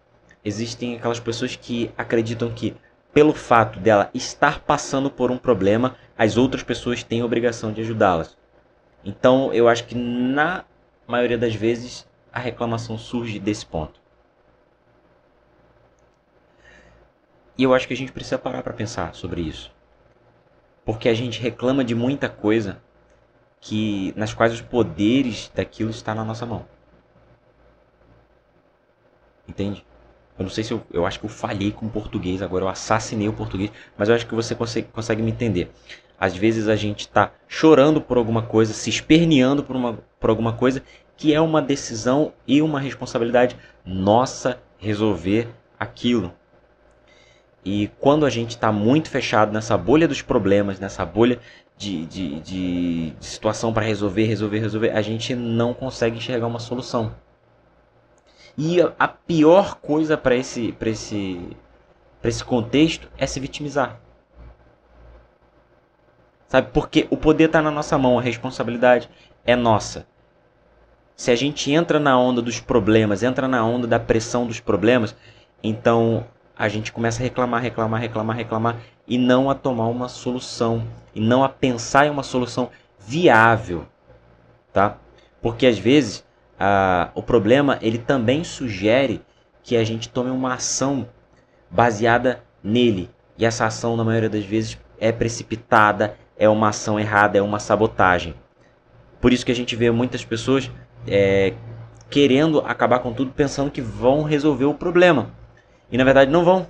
existem 0.45 0.95
aquelas 0.95 1.19
pessoas 1.19 1.57
que 1.57 1.91
acreditam 1.99 2.49
que 2.49 2.77
pelo 3.13 3.33
fato 3.33 3.81
dela 3.81 4.09
estar 4.15 4.61
passando 4.61 5.11
por 5.11 5.33
um 5.33 5.37
problema, 5.37 5.97
as 6.17 6.37
outras 6.37 6.63
pessoas 6.63 7.03
têm 7.03 7.23
a 7.23 7.25
obrigação 7.25 7.73
de 7.73 7.81
ajudá-las. 7.81 8.37
Então 9.05 9.53
eu 9.53 9.69
acho 9.69 9.85
que 9.85 9.95
na 9.95 10.65
maioria 11.07 11.37
das 11.37 11.55
vezes 11.55 12.09
a 12.33 12.39
reclamação 12.39 12.97
surge 12.97 13.39
desse 13.39 13.67
ponto. 13.67 14.01
E 17.57 17.63
eu 17.63 17.73
acho 17.73 17.87
que 17.87 17.95
a 17.95 17.97
gente 17.97 18.11
precisa 18.11 18.39
parar 18.39 18.63
para 18.63 18.73
pensar 18.73 19.15
sobre 19.15 19.41
isso. 19.41 19.71
Porque 20.85 21.09
a 21.09 21.15
gente 21.15 21.41
reclama 21.41 21.85
de 21.85 21.95
muita 21.95 22.29
coisa 22.29 22.83
que 23.61 24.13
nas 24.17 24.35
quais 24.35 24.53
os 24.53 24.61
poderes 24.61 25.51
daquilo 25.55 25.91
está 25.91 26.15
na 26.15 26.25
nossa 26.25 26.45
mão. 26.45 26.67
Entende? 29.49 29.85
Eu 30.37 30.43
não 30.43 30.51
sei 30.51 30.65
se 30.65 30.73
eu, 30.73 30.83
eu 30.91 31.07
acho 31.07 31.21
que 31.21 31.27
eu 31.27 31.31
falhei 31.31 31.71
com 31.71 31.87
o 31.87 31.91
português 31.91 32.43
agora, 32.43 32.65
eu 32.65 32.69
assassinei 32.69 33.29
o 33.29 33.33
português, 33.33 33.71
mas 33.97 34.09
eu 34.09 34.15
acho 34.15 34.27
que 34.27 34.35
você 34.35 34.55
consegue, 34.55 34.89
consegue 34.89 35.23
me 35.23 35.31
entender. 35.31 35.71
Às 36.19 36.37
vezes 36.37 36.69
a 36.69 36.77
gente 36.77 37.01
está 37.01 37.33
chorando 37.49 38.01
por 38.01 38.17
alguma 38.17 38.43
coisa, 38.43 38.73
se 38.73 38.89
esperneando 38.89 39.63
por, 39.63 39.77
uma, 39.77 39.99
por 40.19 40.31
alguma 40.31 40.53
coisa, 40.53 40.83
que 41.17 41.35
é 41.35 41.41
uma 41.41 41.61
decisão 41.61 42.33
e 42.47 42.63
uma 42.63 42.81
responsabilidade 42.81 43.57
nossa 43.85 44.59
resolver 44.79 45.49
aquilo. 45.79 46.33
E 47.65 47.89
quando 47.99 48.27
a 48.27 48.31
gente 48.31 48.51
está 48.51 48.71
muito 48.71 49.09
fechado 49.09 49.53
nessa 49.53 49.77
bolha 49.77 50.07
dos 50.07 50.21
problemas, 50.21 50.79
nessa 50.79 51.05
bolha 51.05 51.41
de, 51.77 52.05
de, 52.07 52.41
de, 52.41 53.11
de 53.11 53.27
situação 53.27 53.73
para 53.73 53.85
resolver, 53.85 54.27
resolver, 54.27 54.59
resolver, 54.59 54.91
a 54.91 55.03
gente 55.03 55.35
não 55.35 55.73
consegue 55.73 56.19
enxergar 56.19 56.47
uma 56.47 56.59
solução. 56.59 57.15
E 58.57 58.81
a 58.99 59.09
pior 59.09 59.77
coisa 59.77 60.17
para 60.17 60.37
esse, 60.37 60.75
esse, 60.83 61.57
esse 62.23 62.45
contexto 62.45 63.11
é 63.19 63.27
se 63.27 63.41
vitimizar. 63.41 63.99
Sabe? 66.55 66.69
Porque 66.73 67.09
o 67.11 67.17
poder 67.17 67.47
está 67.47 67.61
na 67.61 67.69
nossa 67.73 67.99
mão, 67.99 68.17
a 68.17 68.23
responsabilidade 68.23 69.11
é 69.45 69.57
nossa. 69.57 70.07
Se 71.17 71.33
a 71.33 71.35
gente 71.35 71.73
entra 71.73 71.99
na 71.99 72.17
onda 72.17 72.41
dos 72.41 72.61
problemas, 72.61 73.25
entra 73.25 73.49
na 73.49 73.67
onda 73.67 73.89
da 73.89 73.99
pressão 73.99 74.47
dos 74.47 74.61
problemas, 74.61 75.17
então 75.65 76.25
a 76.57 76.69
gente 76.69 76.93
começa 76.93 77.21
a 77.21 77.25
reclamar, 77.25 77.61
reclamar, 77.61 78.01
reclamar, 78.01 78.37
reclamar 78.37 78.77
e 79.05 79.19
não 79.19 79.51
a 79.51 79.55
tomar 79.57 79.89
uma 79.89 80.09
solução 80.09 80.87
e 81.13 81.21
não 81.21 81.43
a 81.43 81.49
pensar 81.49 82.07
em 82.07 82.11
uma 82.11 82.23
solução 82.23 82.71
viável, 83.01 83.89
tá? 84.73 84.97
Porque 85.43 85.67
às 85.67 85.77
vezes 85.77 86.25
a, 86.57 87.11
o 87.17 87.23
problema 87.25 87.81
ele 87.83 87.99
também 87.99 88.45
sugere 88.45 89.21
que 89.61 89.77
a 89.77 89.83
gente 89.83 90.09
tome 90.09 90.31
uma 90.31 90.55
ação 90.55 91.09
baseada 91.69 92.45
nele 92.63 93.11
e 93.37 93.45
essa 93.45 93.67
ação 93.67 93.97
na 93.97 94.05
maioria 94.05 94.31
das 94.31 94.45
vezes 94.45 94.79
é 95.01 95.11
precipitada, 95.11 96.17
é 96.37 96.49
uma 96.49 96.69
ação 96.69 96.99
errada, 96.99 97.39
é 97.39 97.43
uma 97.43 97.59
sabotagem. 97.59 98.35
Por 99.21 99.33
isso 99.33 99.45
que 99.45 99.53
a 99.53 99.55
gente 99.55 99.75
vê 99.77 99.91
muitas 99.91 100.25
pessoas 100.25 100.71
é, 101.07 101.55
querendo 102.11 102.61
acabar 102.61 102.99
com 102.99 103.13
tudo 103.13 103.33
pensando 103.33 103.71
que 103.71 103.81
vão 103.81 104.23
resolver 104.23 104.65
o 104.65 104.75
problema 104.75 105.31
e 105.91 105.97
na 105.97 106.05
verdade 106.05 106.31
não 106.31 106.45
vão. 106.45 106.67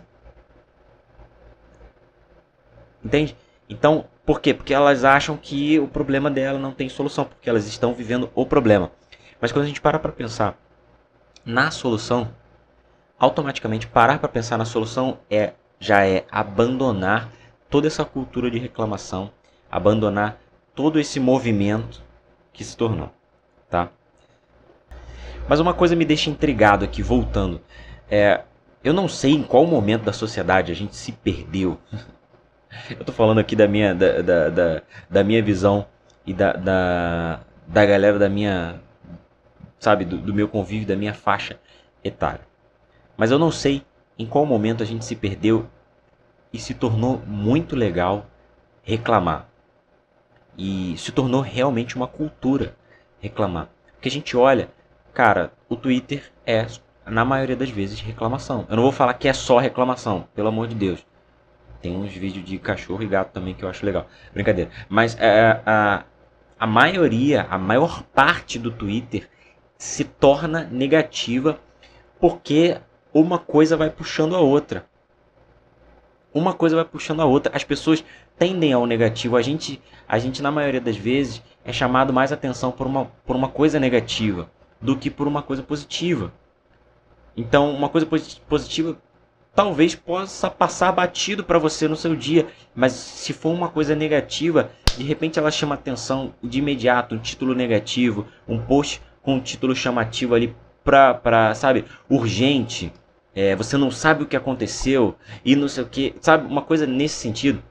Entende? 3.04 3.36
Então, 3.68 4.06
por 4.24 4.40
quê? 4.40 4.54
Porque 4.54 4.72
elas 4.72 5.04
acham 5.04 5.36
que 5.36 5.78
o 5.78 5.86
problema 5.86 6.30
dela 6.30 6.58
não 6.58 6.72
tem 6.72 6.88
solução, 6.88 7.24
porque 7.24 7.48
elas 7.48 7.66
estão 7.66 7.92
vivendo 7.92 8.30
o 8.34 8.46
problema. 8.46 8.90
Mas 9.40 9.52
quando 9.52 9.64
a 9.64 9.68
gente 9.68 9.80
para 9.80 9.98
para 9.98 10.12
pensar 10.12 10.58
na 11.44 11.70
solução, 11.70 12.30
automaticamente 13.18 13.86
parar 13.86 14.18
para 14.18 14.28
pensar 14.28 14.56
na 14.56 14.64
solução 14.64 15.18
é 15.30 15.52
já 15.78 16.06
é 16.06 16.24
abandonar 16.30 17.30
toda 17.68 17.86
essa 17.86 18.04
cultura 18.04 18.50
de 18.50 18.58
reclamação, 18.58 19.30
abandonar 19.74 20.38
todo 20.72 21.00
esse 21.00 21.18
movimento 21.18 22.00
que 22.52 22.62
se 22.62 22.76
tornou, 22.76 23.12
tá? 23.68 23.90
Mas 25.48 25.58
uma 25.58 25.74
coisa 25.74 25.96
me 25.96 26.04
deixa 26.04 26.30
intrigado 26.30 26.84
aqui, 26.84 27.02
voltando. 27.02 27.60
É, 28.08 28.42
eu 28.84 28.92
não 28.92 29.08
sei 29.08 29.32
em 29.32 29.42
qual 29.42 29.66
momento 29.66 30.04
da 30.04 30.12
sociedade 30.12 30.70
a 30.70 30.74
gente 30.76 30.94
se 30.94 31.10
perdeu. 31.10 31.76
Eu 32.90 33.04
tô 33.04 33.12
falando 33.12 33.38
aqui 33.38 33.54
da 33.54 33.68
minha, 33.68 33.94
da, 33.94 34.20
da, 34.20 34.48
da, 34.48 34.82
da 35.08 35.24
minha 35.24 35.40
visão 35.40 35.86
e 36.26 36.32
da, 36.32 36.52
da, 36.52 37.40
da 37.68 37.86
galera 37.86 38.18
da 38.18 38.28
minha, 38.28 38.80
sabe, 39.78 40.04
do, 40.04 40.18
do 40.18 40.34
meu 40.34 40.48
convívio, 40.48 40.86
da 40.86 40.96
minha 40.96 41.14
faixa 41.14 41.58
etária. 42.02 42.40
Mas 43.16 43.30
eu 43.30 43.38
não 43.38 43.52
sei 43.52 43.84
em 44.18 44.26
qual 44.26 44.44
momento 44.44 44.82
a 44.82 44.86
gente 44.86 45.04
se 45.04 45.14
perdeu 45.14 45.68
e 46.52 46.58
se 46.58 46.74
tornou 46.74 47.22
muito 47.26 47.76
legal 47.76 48.26
reclamar. 48.82 49.48
E 50.56 50.94
se 50.96 51.12
tornou 51.12 51.40
realmente 51.40 51.96
uma 51.96 52.06
cultura 52.06 52.76
reclamar. 53.20 53.68
Porque 53.94 54.08
a 54.08 54.12
gente 54.12 54.36
olha, 54.36 54.68
cara, 55.12 55.52
o 55.68 55.76
Twitter 55.76 56.30
é 56.46 56.66
na 57.06 57.24
maioria 57.24 57.56
das 57.56 57.70
vezes, 57.70 58.00
reclamação. 58.00 58.66
Eu 58.68 58.76
não 58.76 58.82
vou 58.82 58.92
falar 58.92 59.14
que 59.14 59.28
é 59.28 59.32
só 59.32 59.58
reclamação, 59.58 60.26
pelo 60.34 60.48
amor 60.48 60.68
de 60.68 60.74
Deus. 60.74 61.04
Tem 61.82 61.94
uns 61.94 62.12
vídeos 62.12 62.44
de 62.44 62.58
cachorro 62.58 63.02
e 63.02 63.06
gato 63.06 63.32
também 63.32 63.54
que 63.54 63.62
eu 63.62 63.68
acho 63.68 63.84
legal. 63.84 64.06
Brincadeira. 64.32 64.70
Mas 64.88 65.16
é, 65.20 65.60
a, 65.66 66.04
a 66.58 66.66
maioria, 66.66 67.46
a 67.50 67.58
maior 67.58 68.02
parte 68.02 68.58
do 68.58 68.70
Twitter 68.70 69.28
se 69.76 70.04
torna 70.04 70.64
negativa 70.64 71.58
porque 72.18 72.78
uma 73.12 73.38
coisa 73.38 73.76
vai 73.76 73.90
puxando 73.90 74.34
a 74.34 74.40
outra. 74.40 74.86
Uma 76.34 76.52
coisa 76.52 76.74
vai 76.74 76.84
puxando 76.84 77.20
a 77.20 77.24
outra. 77.24 77.54
As 77.54 77.62
pessoas 77.62 78.04
tendem 78.36 78.72
ao 78.72 78.86
negativo. 78.86 79.36
A 79.36 79.42
gente, 79.42 79.80
a 80.08 80.18
gente 80.18 80.42
na 80.42 80.50
maioria 80.50 80.80
das 80.80 80.96
vezes, 80.96 81.40
é 81.64 81.72
chamado 81.72 82.12
mais 82.12 82.32
atenção 82.32 82.72
por 82.72 82.86
uma, 82.88 83.06
por 83.24 83.36
uma 83.36 83.48
coisa 83.48 83.78
negativa 83.78 84.50
do 84.80 84.96
que 84.96 85.08
por 85.08 85.28
uma 85.28 85.42
coisa 85.42 85.62
positiva. 85.62 86.32
Então, 87.36 87.72
uma 87.72 87.88
coisa 87.88 88.06
positiva 88.48 88.98
talvez 89.54 89.94
possa 89.94 90.50
passar 90.50 90.90
batido 90.90 91.44
para 91.44 91.58
você 91.58 91.86
no 91.86 91.94
seu 91.96 92.16
dia, 92.16 92.48
mas 92.74 92.92
se 92.92 93.32
for 93.32 93.50
uma 93.50 93.68
coisa 93.68 93.94
negativa, 93.94 94.70
de 94.96 95.04
repente 95.04 95.38
ela 95.38 95.50
chama 95.50 95.76
atenção 95.76 96.34
de 96.42 96.58
imediato, 96.58 97.14
um 97.14 97.18
título 97.18 97.54
negativo, 97.54 98.26
um 98.48 98.58
post 98.58 99.00
com 99.22 99.36
um 99.36 99.40
título 99.40 99.74
chamativo 99.74 100.34
ali 100.34 100.54
pra 100.84 101.54
sabe, 101.54 101.84
urgente, 102.10 102.92
é, 103.34 103.56
você 103.56 103.76
não 103.76 103.90
sabe 103.90 104.22
o 104.22 104.26
que 104.26 104.36
aconteceu 104.36 105.16
e 105.44 105.56
não 105.56 105.68
sei 105.68 105.82
o 105.82 105.88
que, 105.88 106.14
sabe, 106.20 106.46
uma 106.46 106.62
coisa 106.62 106.86
nesse 106.86 107.16
sentido, 107.16 107.62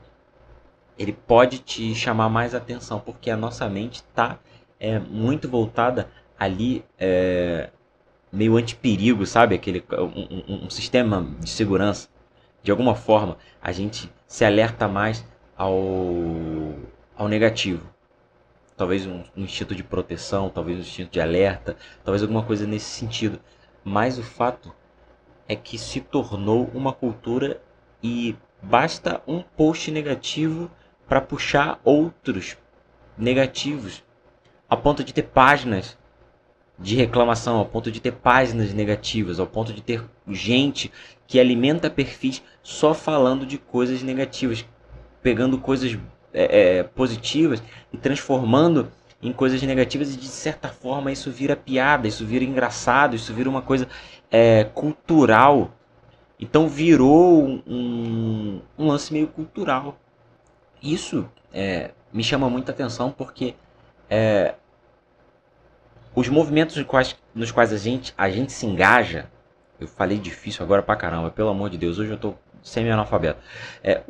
ele 0.98 1.14
pode 1.14 1.60
te 1.60 1.96
chamar 1.96 2.30
mais 2.30 2.54
atenção, 2.54 3.00
porque 3.00 3.30
a 3.30 3.38
nossa 3.38 3.68
mente 3.70 3.96
está 3.96 4.40
é, 4.80 5.00
muito 5.00 5.48
voltada 5.48 6.10
ali 6.38 6.84
é, 7.00 7.70
meio 8.32 8.58
anti-perigo, 8.58 9.26
sabe? 9.26 9.56
Aquele, 9.56 9.84
um, 9.92 10.54
um, 10.54 10.66
um, 10.66 10.70
sistema 10.70 11.26
de 11.40 11.50
segurança. 11.50 12.10
De 12.62 12.72
alguma 12.72 12.96
forma, 12.96 13.38
a 13.62 13.72
gente 13.72 14.12
se 14.28 14.44
alerta 14.44 14.88
mais 14.88 15.26
ao, 15.56 15.74
ao 17.16 17.28
negativo. 17.28 17.88
Talvez 18.76 19.06
um, 19.06 19.24
um 19.36 19.44
instinto 19.44 19.76
de 19.76 19.84
proteção, 19.84 20.50
talvez 20.50 20.78
um 20.78 20.82
instinto 20.82 21.12
de 21.12 21.22
alerta, 21.22 21.78
talvez 22.04 22.22
alguma 22.22 22.44
coisa 22.44 22.68
nesse 22.68 22.86
sentido. 22.86 23.40
Mas 23.84 24.18
o 24.18 24.24
fato 24.24 24.74
é 25.48 25.56
que 25.56 25.78
se 25.78 26.00
tornou 26.00 26.70
uma 26.74 26.94
cultura 26.94 27.62
e 28.02 28.36
basta 28.62 29.22
um 29.28 29.42
post 29.42 29.92
negativo 29.92 30.70
para 31.08 31.22
puxar 31.22 31.80
outros 31.84 32.58
negativos, 33.18 34.04
a 34.70 34.76
ponto 34.76 35.04
de 35.04 35.14
ter 35.14 35.24
páginas 35.24 35.98
de 36.80 36.96
reclamação, 36.96 37.58
ao 37.58 37.66
ponto 37.66 37.92
de 37.92 38.00
ter 38.00 38.14
páginas 38.14 38.74
negativas, 38.74 39.40
ao 39.40 39.46
ponto 39.46 39.72
de 39.74 39.82
ter 39.82 40.04
gente 40.28 40.92
que 41.28 41.40
alimenta 41.40 41.90
perfis 41.90 42.42
só 42.62 42.94
falando 42.94 43.46
de 43.46 43.58
coisas 43.58 44.02
negativas, 44.02 44.66
pegando 45.22 45.58
coisas 45.60 45.98
é, 46.34 46.80
é, 46.80 46.84
positivas 46.84 47.62
e 47.92 47.98
transformando 47.98 48.92
em 49.22 49.32
coisas 49.32 49.62
negativas 49.62 50.14
e 50.14 50.18
de 50.18 50.28
certa 50.28 50.68
forma 50.68 51.12
isso 51.12 51.32
vira 51.32 51.56
piada, 51.56 52.08
isso 52.08 52.26
vira 52.26 52.44
engraçado, 52.44 53.16
isso 53.16 53.34
vira 53.34 53.50
uma 53.50 53.62
coisa 53.62 53.88
é, 54.34 54.64
cultural. 54.64 55.72
Então 56.40 56.68
virou 56.68 57.46
um, 57.46 58.62
um, 58.78 58.88
lance 58.88 59.14
meio 59.14 59.28
cultural. 59.28 59.96
Isso 60.82 61.30
é, 61.54 61.92
me 62.12 62.24
chama 62.24 62.50
muita 62.50 62.72
atenção 62.72 63.12
porque 63.12 63.54
é, 64.10 64.56
os 66.16 66.28
movimentos 66.28 66.76
nos 66.76 66.86
quais, 66.86 67.16
nos 67.34 67.52
quais 67.52 67.72
a, 67.72 67.78
gente, 67.78 68.14
a 68.18 68.28
gente 68.30 68.52
se 68.52 68.66
engaja, 68.66 69.30
eu 69.80 69.88
falei 69.88 70.18
difícil 70.18 70.66
agora 70.66 70.82
pra 70.82 70.96
caramba, 70.96 71.30
pelo 71.30 71.50
amor 71.50 71.70
de 71.70 71.78
Deus, 71.78 72.00
hoje 72.00 72.12
eu 72.12 72.18
tô 72.18 72.34
semi-analfabeto. 72.64 73.40
É, 73.84 74.02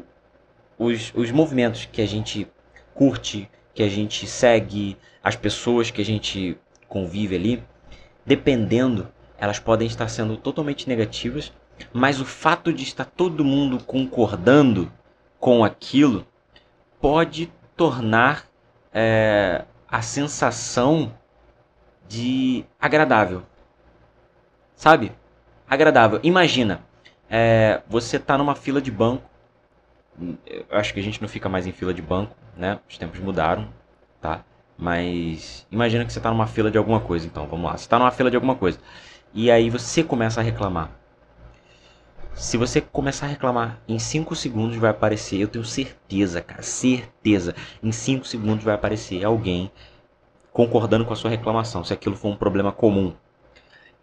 os, 0.80 1.12
os 1.14 1.32
movimentos 1.32 1.86
que 1.86 2.02
a 2.02 2.08
gente 2.08 2.48
curte, 2.94 3.50
que 3.74 3.84
a 3.84 3.90
gente 3.90 4.26
segue, 4.26 4.98
as 5.24 5.36
pessoas 5.36 5.92
que 5.92 6.02
a 6.02 6.06
gente 6.06 6.58
convive 6.88 7.36
ali, 7.36 7.64
dependendo, 8.26 9.08
elas 9.44 9.60
podem 9.60 9.86
estar 9.86 10.08
sendo 10.08 10.38
totalmente 10.38 10.88
negativas, 10.88 11.52
mas 11.92 12.22
o 12.22 12.26
fato 12.26 12.72
de 12.72 12.84
estar 12.84 13.04
todo 13.04 13.44
mundo 13.44 13.84
concordando 13.84 14.90
com 15.38 15.66
aquilo 15.66 16.26
pode 17.02 17.52
tornar 17.76 18.46
é, 18.94 19.66
a 19.86 20.02
sensação 20.02 21.14
de 22.08 22.64
agradável. 22.80 23.44
Sabe? 24.78 25.12
Agradável. 25.70 26.22
Imagina, 26.24 26.80
é, 27.30 27.82
você 27.90 28.18
tá 28.18 28.38
numa 28.38 28.56
fila 28.56 28.82
de 28.82 28.92
banco. 28.92 29.30
Eu 30.48 30.66
acho 30.72 30.94
que 30.94 31.02
a 31.02 31.04
gente 31.04 31.22
não 31.22 31.28
fica 31.28 31.50
mais 31.50 31.68
em 31.68 31.74
fila 31.74 31.94
de 31.94 32.02
banco, 32.02 32.34
né? 32.56 32.80
Os 32.90 32.98
tempos 32.98 33.20
mudaram, 33.20 33.68
tá? 34.22 34.46
Mas 34.78 35.68
imagina 35.70 36.06
que 36.06 36.14
você 36.14 36.20
está 36.20 36.32
numa 36.32 36.48
fila 36.48 36.72
de 36.72 36.78
alguma 36.78 37.02
coisa, 37.02 37.28
então 37.28 37.46
vamos 37.46 37.66
lá. 37.66 37.76
Você 37.76 37.84
está 37.84 38.00
numa 38.00 38.12
fila 38.12 38.30
de 38.30 38.38
alguma 38.38 38.56
coisa. 38.56 38.80
E 39.36 39.50
aí 39.50 39.68
você 39.68 40.04
começa 40.04 40.40
a 40.40 40.44
reclamar. 40.44 40.92
Se 42.36 42.56
você 42.56 42.80
começar 42.80 43.26
a 43.26 43.30
reclamar, 43.30 43.80
em 43.88 43.98
5 43.98 44.36
segundos 44.36 44.78
vai 44.78 44.92
aparecer, 44.92 45.40
eu 45.40 45.48
tenho 45.48 45.66
certeza, 45.66 46.40
cara, 46.40 46.62
certeza. 46.62 47.56
Em 47.82 47.92
5 47.92 48.26
segundos 48.26 48.64
vai 48.64 48.76
aparecer 48.76 49.24
alguém 49.24 49.72
concordando 50.52 51.04
com 51.04 51.14
a 51.14 51.16
sua 51.16 51.32
reclamação, 51.32 51.84
se 51.84 51.92
aquilo 51.92 52.16
for 52.16 52.30
um 52.30 52.36
problema 52.36 52.72
comum. 52.72 53.14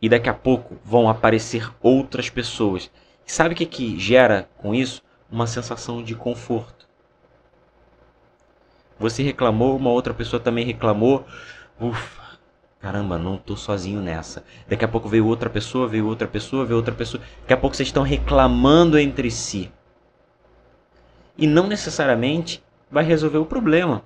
E 0.03 0.09
daqui 0.09 0.29
a 0.29 0.35
pouco 0.35 0.77
vão 0.85 1.09
aparecer 1.09 1.71
outras 1.81 2.29
pessoas. 2.29 2.91
Sabe 3.25 3.55
o 3.55 3.57
que, 3.57 3.67
que 3.67 4.01
gera 4.01 4.49
com 4.59 4.75
isso? 4.75 5.01
Uma 5.31 5.47
sensação 5.47 6.03
de 6.03 6.17
conforto. 6.17 6.89
Você 8.99 9.23
reclamou, 9.23 9.77
uma 9.77 9.91
outra 9.91 10.13
pessoa 10.13 10.41
também 10.41 10.65
reclamou. 10.65 11.25
Ufa, 11.81 12.30
caramba, 12.81 13.19
não 13.19 13.37
tô 13.37 13.57
sozinho 13.57 14.01
nessa. 14.01 14.43
Daqui 14.67 14.85
a 14.85 14.89
pouco 14.89 15.09
veio 15.09 15.27
outra 15.27 15.51
pessoa, 15.51 15.87
veio 15.87 16.07
outra 16.07 16.27
pessoa, 16.27 16.65
veio 16.65 16.77
outra 16.77 16.95
pessoa. 16.95 17.23
Daqui 17.43 17.53
a 17.53 17.57
pouco 17.57 17.77
vocês 17.77 17.89
estão 17.89 18.03
reclamando 18.03 18.99
entre 18.99 19.31
si. 19.31 19.71
E 21.37 21.47
não 21.47 21.67
necessariamente 21.67 22.63
vai 22.91 23.05
resolver 23.05 23.39
o 23.39 23.47
problema. 23.47 24.03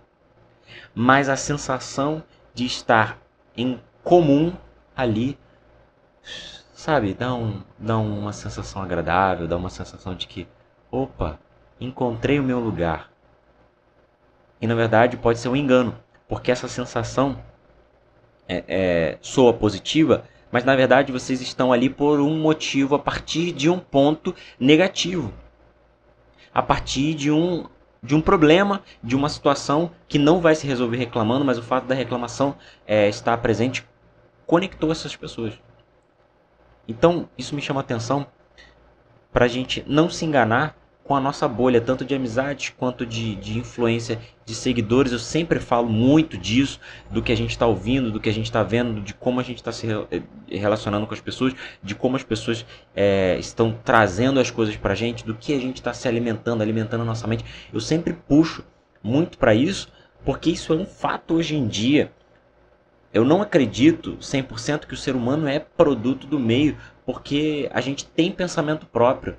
Mas 0.94 1.28
a 1.28 1.36
sensação 1.36 2.22
de 2.52 2.66
estar 2.66 3.18
em 3.56 3.80
comum 4.02 4.52
ali, 4.96 5.38
sabe, 6.74 7.14
dá, 7.14 7.34
um, 7.34 7.62
dá 7.78 7.96
uma 7.96 8.32
sensação 8.32 8.82
agradável, 8.82 9.46
dá 9.46 9.56
uma 9.56 9.70
sensação 9.70 10.14
de 10.14 10.26
que, 10.26 10.46
opa, 10.90 11.38
encontrei 11.80 12.38
o 12.38 12.44
meu 12.44 12.60
lugar. 12.60 13.10
E 14.60 14.66
na 14.66 14.74
verdade 14.74 15.16
pode 15.16 15.38
ser 15.38 15.48
um 15.48 15.56
engano, 15.56 15.96
porque 16.28 16.50
essa 16.50 16.68
sensação 16.68 17.38
é, 18.48 18.64
é, 18.66 19.18
soa 19.20 19.52
positiva, 19.52 20.24
mas 20.50 20.64
na 20.64 20.76
verdade 20.76 21.12
vocês 21.12 21.40
estão 21.40 21.72
ali 21.72 21.88
por 21.88 22.20
um 22.20 22.38
motivo 22.38 22.94
a 22.94 22.98
partir 22.98 23.52
de 23.52 23.68
um 23.68 23.78
ponto 23.78 24.34
negativo. 24.58 25.32
A 26.52 26.62
partir 26.62 27.14
de 27.14 27.30
um, 27.30 27.66
de 28.02 28.14
um 28.14 28.20
problema, 28.20 28.82
de 29.02 29.16
uma 29.16 29.28
situação 29.28 29.90
que 30.06 30.18
não 30.18 30.40
vai 30.40 30.54
se 30.54 30.66
resolver 30.66 30.96
reclamando, 30.96 31.44
mas 31.44 31.58
o 31.58 31.62
fato 31.62 31.86
da 31.86 31.94
reclamação 31.94 32.54
é, 32.86 33.08
estar 33.08 33.36
presente 33.38 33.84
conectou 34.46 34.92
essas 34.92 35.16
pessoas. 35.16 35.54
Então, 36.86 37.28
isso 37.36 37.54
me 37.54 37.62
chama 37.62 37.80
atenção 37.80 38.26
para 39.32 39.46
a 39.46 39.48
gente 39.48 39.82
não 39.86 40.08
se 40.08 40.24
enganar 40.24 40.76
com 41.04 41.14
a 41.14 41.20
nossa 41.20 41.46
bolha, 41.46 41.82
tanto 41.82 42.02
de 42.02 42.14
amizades 42.14 42.72
quanto 42.76 43.04
de, 43.04 43.36
de 43.36 43.58
influência 43.58 44.18
de 44.44 44.54
seguidores. 44.54 45.12
Eu 45.12 45.18
sempre 45.18 45.60
falo 45.60 45.88
muito 45.88 46.38
disso, 46.38 46.80
do 47.10 47.22
que 47.22 47.30
a 47.30 47.36
gente 47.36 47.50
está 47.50 47.66
ouvindo, 47.66 48.10
do 48.10 48.18
que 48.18 48.28
a 48.30 48.32
gente 48.32 48.46
está 48.46 48.62
vendo, 48.62 49.02
de 49.02 49.12
como 49.12 49.38
a 49.38 49.42
gente 49.42 49.58
está 49.58 49.70
se 49.70 49.86
eh, 50.10 50.22
relacionando 50.48 51.06
com 51.06 51.12
as 51.12 51.20
pessoas, 51.20 51.54
de 51.82 51.94
como 51.94 52.16
as 52.16 52.22
pessoas 52.22 52.64
é, 52.96 53.36
estão 53.38 53.78
trazendo 53.84 54.40
as 54.40 54.50
coisas 54.50 54.76
para 54.76 54.92
a 54.92 54.96
gente, 54.96 55.26
do 55.26 55.34
que 55.34 55.52
a 55.54 55.60
gente 55.60 55.76
está 55.76 55.92
se 55.92 56.08
alimentando, 56.08 56.62
alimentando 56.62 57.02
a 57.02 57.06
nossa 57.06 57.26
mente. 57.26 57.44
Eu 57.70 57.80
sempre 57.80 58.14
puxo 58.14 58.64
muito 59.02 59.36
para 59.36 59.54
isso, 59.54 59.92
porque 60.24 60.50
isso 60.50 60.72
é 60.72 60.76
um 60.76 60.86
fato 60.86 61.34
hoje 61.34 61.54
em 61.54 61.68
dia. 61.68 62.10
Eu 63.12 63.26
não 63.26 63.42
acredito 63.42 64.16
100% 64.16 64.86
que 64.86 64.94
o 64.94 64.96
ser 64.96 65.14
humano 65.14 65.46
é 65.46 65.58
produto 65.58 66.26
do 66.26 66.38
meio, 66.40 66.78
porque 67.04 67.68
a 67.72 67.82
gente 67.82 68.06
tem 68.06 68.32
pensamento 68.32 68.86
próprio. 68.86 69.36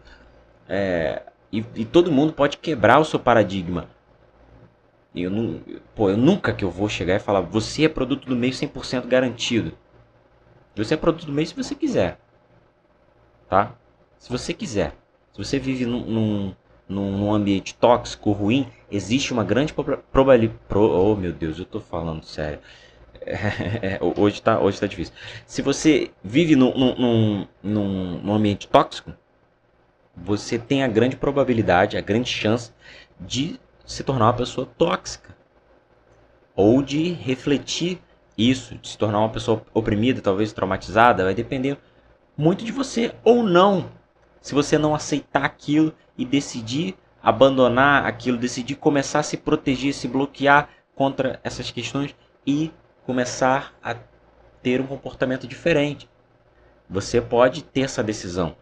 É, 0.70 1.24
e, 1.52 1.64
e 1.76 1.86
todo 1.86 2.12
mundo 2.12 2.34
pode 2.34 2.58
quebrar 2.58 3.00
o 3.00 3.06
seu 3.06 3.20
paradigma. 3.20 3.88
Eu, 5.16 5.30
não, 5.30 5.62
pô, 5.96 6.10
eu 6.10 6.18
nunca 6.18 6.54
que 6.54 6.66
eu 6.66 6.70
vou 6.70 6.90
chegar 6.90 7.16
e 7.16 7.20
falar, 7.20 7.40
você 7.40 7.86
é 7.86 7.90
produto 7.90 8.28
do 8.28 8.36
meio 8.36 8.52
100% 8.52 9.08
garantido. 9.08 9.72
Você 10.76 10.94
é 10.94 10.98
produto 10.98 11.26
do 11.26 11.32
meio 11.32 11.48
se 11.48 11.56
você 11.56 11.74
quiser. 11.74 12.20
Tá? 13.48 13.76
Se 14.20 14.30
você 14.30 14.54
quiser. 14.54 14.94
Se 15.32 15.38
você 15.38 15.58
vive 15.58 15.86
num, 15.86 16.06
num, 16.06 16.56
num 16.88 17.34
ambiente 17.34 17.76
tóxico, 17.76 18.32
ruim, 18.32 18.68
existe 18.92 19.32
uma 19.32 19.44
grande 19.44 19.74
probabilidade... 20.12 20.60
Pro, 20.68 20.82
oh, 20.82 21.16
meu 21.16 21.32
Deus, 21.32 21.60
eu 21.60 21.66
tô 21.66 21.80
falando 21.80 22.24
sério. 22.24 22.60
É, 23.28 23.98
hoje, 24.20 24.40
tá, 24.40 24.60
hoje 24.60 24.80
tá 24.80 24.86
difícil. 24.86 25.12
Se 25.48 25.64
você 25.64 26.12
vive 26.24 26.56
num, 26.56 26.78
num, 26.78 27.48
num, 27.64 28.20
num 28.22 28.34
ambiente 28.34 28.68
tóxico, 28.68 29.12
você 30.16 30.58
tem 30.58 30.84
a 30.84 30.88
grande 30.88 31.16
probabilidade, 31.16 31.98
a 31.98 32.02
grande 32.02 32.30
chance 32.30 32.72
de 33.20 33.60
se 33.86 34.04
tornar 34.04 34.26
uma 34.26 34.34
pessoa 34.34 34.68
tóxica. 34.78 35.36
Ou 36.56 36.82
de 36.82 37.12
refletir 37.12 38.02
isso, 38.38 38.76
de 38.76 38.90
se 38.90 38.98
tornar 38.98 39.20
uma 39.20 39.30
pessoa 39.30 39.62
oprimida, 39.74 40.22
talvez 40.22 40.54
traumatizada, 40.54 41.24
vai 41.24 41.34
depender 41.34 41.78
muito 42.38 42.64
de 42.64 42.72
você 42.72 43.14
ou 43.24 43.44
não. 43.44 43.90
Se 44.42 44.54
você 44.54 44.78
não 44.78 44.96
aceitar 44.96 45.44
aquilo 45.44 45.94
e 46.18 46.24
decidir 46.26 46.96
abandonar 47.22 48.06
aquilo, 48.06 48.38
decidir 48.38 48.76
começar 48.76 49.20
a 49.20 49.24
se 49.24 49.38
proteger, 49.38 49.94
se 49.94 50.08
bloquear 50.08 50.70
contra 50.94 51.40
essas 51.44 51.72
questões 51.72 52.16
e 52.46 52.72
começar 53.06 53.74
a 53.84 53.96
ter 54.62 54.80
um 54.80 54.88
comportamento 54.88 55.48
diferente. 55.48 56.10
Você 56.90 57.20
pode 57.20 57.64
ter 57.64 57.82
essa 57.82 58.04
decisão, 58.04 58.56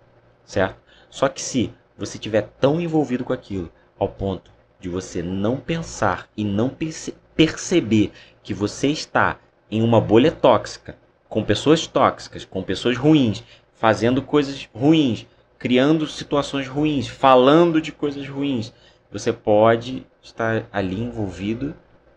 certo? 0.46 0.83
Só 1.14 1.30
que 1.30 1.44
se 1.44 1.72
você 1.96 2.18
estiver 2.18 2.42
tão 2.60 2.82
envolvido 2.82 3.24
com 3.24 3.34
aquilo 3.34 3.72
ao 4.00 4.10
ponto 4.10 4.50
de 4.80 4.90
você 4.90 5.22
não 5.22 5.58
pensar 5.58 6.28
e 6.36 6.44
não 6.44 6.70
perce 6.70 7.14
perceber 7.36 8.12
que 8.42 8.52
você 8.52 8.88
está 8.88 9.38
em 9.70 9.84
uma 9.84 10.02
bolha 10.02 10.32
tóxica, 10.32 10.98
com 11.30 11.44
pessoas 11.44 11.86
tóxicas, 11.86 12.46
com 12.46 12.64
pessoas 12.64 12.98
ruins, 12.98 13.44
fazendo 13.76 14.24
coisas 14.24 14.68
ruins, 14.74 15.28
criando 15.60 16.08
situações 16.08 16.68
ruins, 16.68 17.08
falando 17.08 17.80
de 17.80 17.92
coisas 17.92 18.28
ruins, 18.28 18.74
você 19.12 19.32
pode 19.32 20.08
estar 20.20 20.68
ali 20.74 21.00
envolvido 21.00 21.76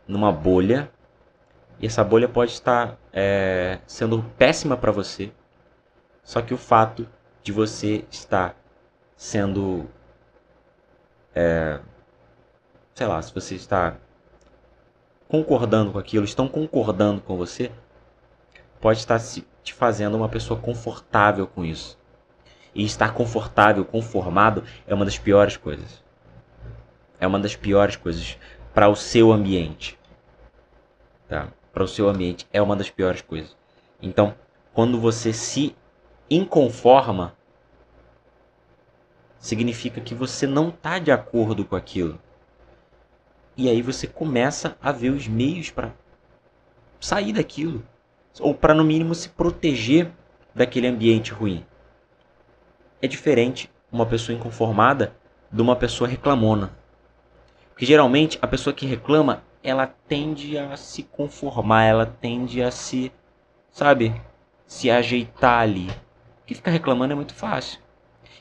numa 0.08 0.32
bolha 0.32 0.90
e 1.78 1.84
essa 1.84 2.02
bolha 2.02 2.28
pode 2.28 2.52
estar 2.52 2.98
é, 3.12 3.78
sendo 3.86 4.24
péssima 4.38 4.74
para 4.74 4.90
você. 4.90 5.30
Só 6.24 6.40
que 6.40 6.54
o 6.54 6.58
fato 6.58 7.06
de 7.42 7.52
você 7.52 8.02
estar 8.10 8.56
sendo. 9.16 9.88
É, 11.34 11.80
sei 12.94 13.06
lá, 13.06 13.20
se 13.20 13.34
você 13.34 13.54
está 13.54 13.96
concordando 15.28 15.92
com 15.92 15.98
aquilo, 15.98 16.24
estão 16.24 16.46
concordando 16.48 17.20
com 17.20 17.36
você, 17.36 17.70
pode 18.80 18.98
estar 19.00 19.18
se, 19.18 19.46
te 19.62 19.74
fazendo 19.74 20.16
uma 20.16 20.28
pessoa 20.28 20.58
confortável 20.58 21.46
com 21.46 21.64
isso. 21.64 21.98
E 22.74 22.84
estar 22.84 23.12
confortável, 23.14 23.84
conformado, 23.84 24.62
é 24.86 24.94
uma 24.94 25.04
das 25.04 25.18
piores 25.18 25.56
coisas. 25.56 26.04
É 27.18 27.26
uma 27.26 27.40
das 27.40 27.56
piores 27.56 27.96
coisas 27.96 28.38
para 28.74 28.88
o 28.88 28.94
seu 28.94 29.32
ambiente. 29.32 29.98
Tá? 31.28 31.48
Para 31.72 31.82
o 31.82 31.88
seu 31.88 32.08
ambiente 32.08 32.46
é 32.52 32.60
uma 32.60 32.76
das 32.76 32.90
piores 32.90 33.22
coisas. 33.22 33.56
Então, 34.00 34.34
quando 34.72 35.00
você 35.00 35.32
se 35.32 35.74
inconforma, 36.28 37.35
significa 39.46 40.00
que 40.00 40.12
você 40.12 40.44
não 40.44 40.70
está 40.70 40.98
de 40.98 41.12
acordo 41.12 41.64
com 41.64 41.76
aquilo. 41.76 42.18
E 43.56 43.68
aí 43.70 43.80
você 43.80 44.06
começa 44.06 44.76
a 44.82 44.90
ver 44.90 45.10
os 45.10 45.28
meios 45.28 45.70
para 45.70 45.92
sair 46.98 47.32
daquilo, 47.32 47.84
ou 48.40 48.52
para 48.52 48.74
no 48.74 48.82
mínimo 48.82 49.14
se 49.14 49.28
proteger 49.28 50.10
daquele 50.52 50.88
ambiente 50.88 51.32
ruim. 51.32 51.64
É 53.00 53.06
diferente 53.06 53.70
uma 53.90 54.04
pessoa 54.04 54.36
inconformada 54.36 55.14
de 55.50 55.62
uma 55.62 55.76
pessoa 55.76 56.10
reclamona. 56.10 56.72
Porque 57.68 57.86
geralmente 57.86 58.38
a 58.42 58.48
pessoa 58.48 58.74
que 58.74 58.84
reclama, 58.84 59.44
ela 59.62 59.86
tende 59.86 60.58
a 60.58 60.76
se 60.76 61.04
conformar, 61.04 61.84
ela 61.84 62.06
tende 62.06 62.60
a 62.62 62.72
se, 62.72 63.12
sabe, 63.70 64.20
se 64.66 64.90
ajeitar 64.90 65.60
ali. 65.60 65.88
Porque 66.38 66.54
ficar 66.56 66.72
reclamando 66.72 67.12
é 67.12 67.16
muito 67.16 67.34
fácil. 67.34 67.85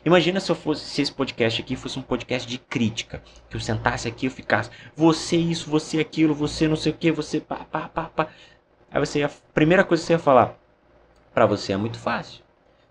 Imagina 0.06 0.40
se 0.40 0.52
eu 0.52 0.56
fosse, 0.56 0.86
se 0.86 1.02
esse 1.02 1.12
podcast 1.12 1.60
aqui 1.60 1.76
fosse 1.76 1.98
um 1.98 2.02
podcast 2.04 2.48
de 2.48 2.60
crítica, 2.60 3.24
que 3.50 3.58
eu 3.58 3.60
sentasse 3.60 4.08
aqui 4.08 4.28
e 4.28 4.30
ficasse, 4.30 4.70
você 4.96 5.36
isso, 5.36 5.68
você 5.68 6.00
aquilo, 6.00 6.36
você 6.36 6.68
não 6.68 6.76
sei 6.76 6.92
o 6.92 6.96
que, 6.96 7.12
você 7.12 7.42
pá, 7.42 7.66
pá, 7.66 7.90
pá, 7.90 8.04
pá. 8.04 8.28
Aí 8.92 9.00
você 9.00 9.20
ia, 9.20 9.26
a 9.26 9.32
primeira 9.52 9.84
coisa 9.84 10.04
que 10.04 10.06
você 10.06 10.14
ia 10.14 10.20
falar, 10.20 10.60
para 11.34 11.48
você 11.48 11.74
é 11.74 11.78
muito 11.78 11.98
fácil. 11.98 12.44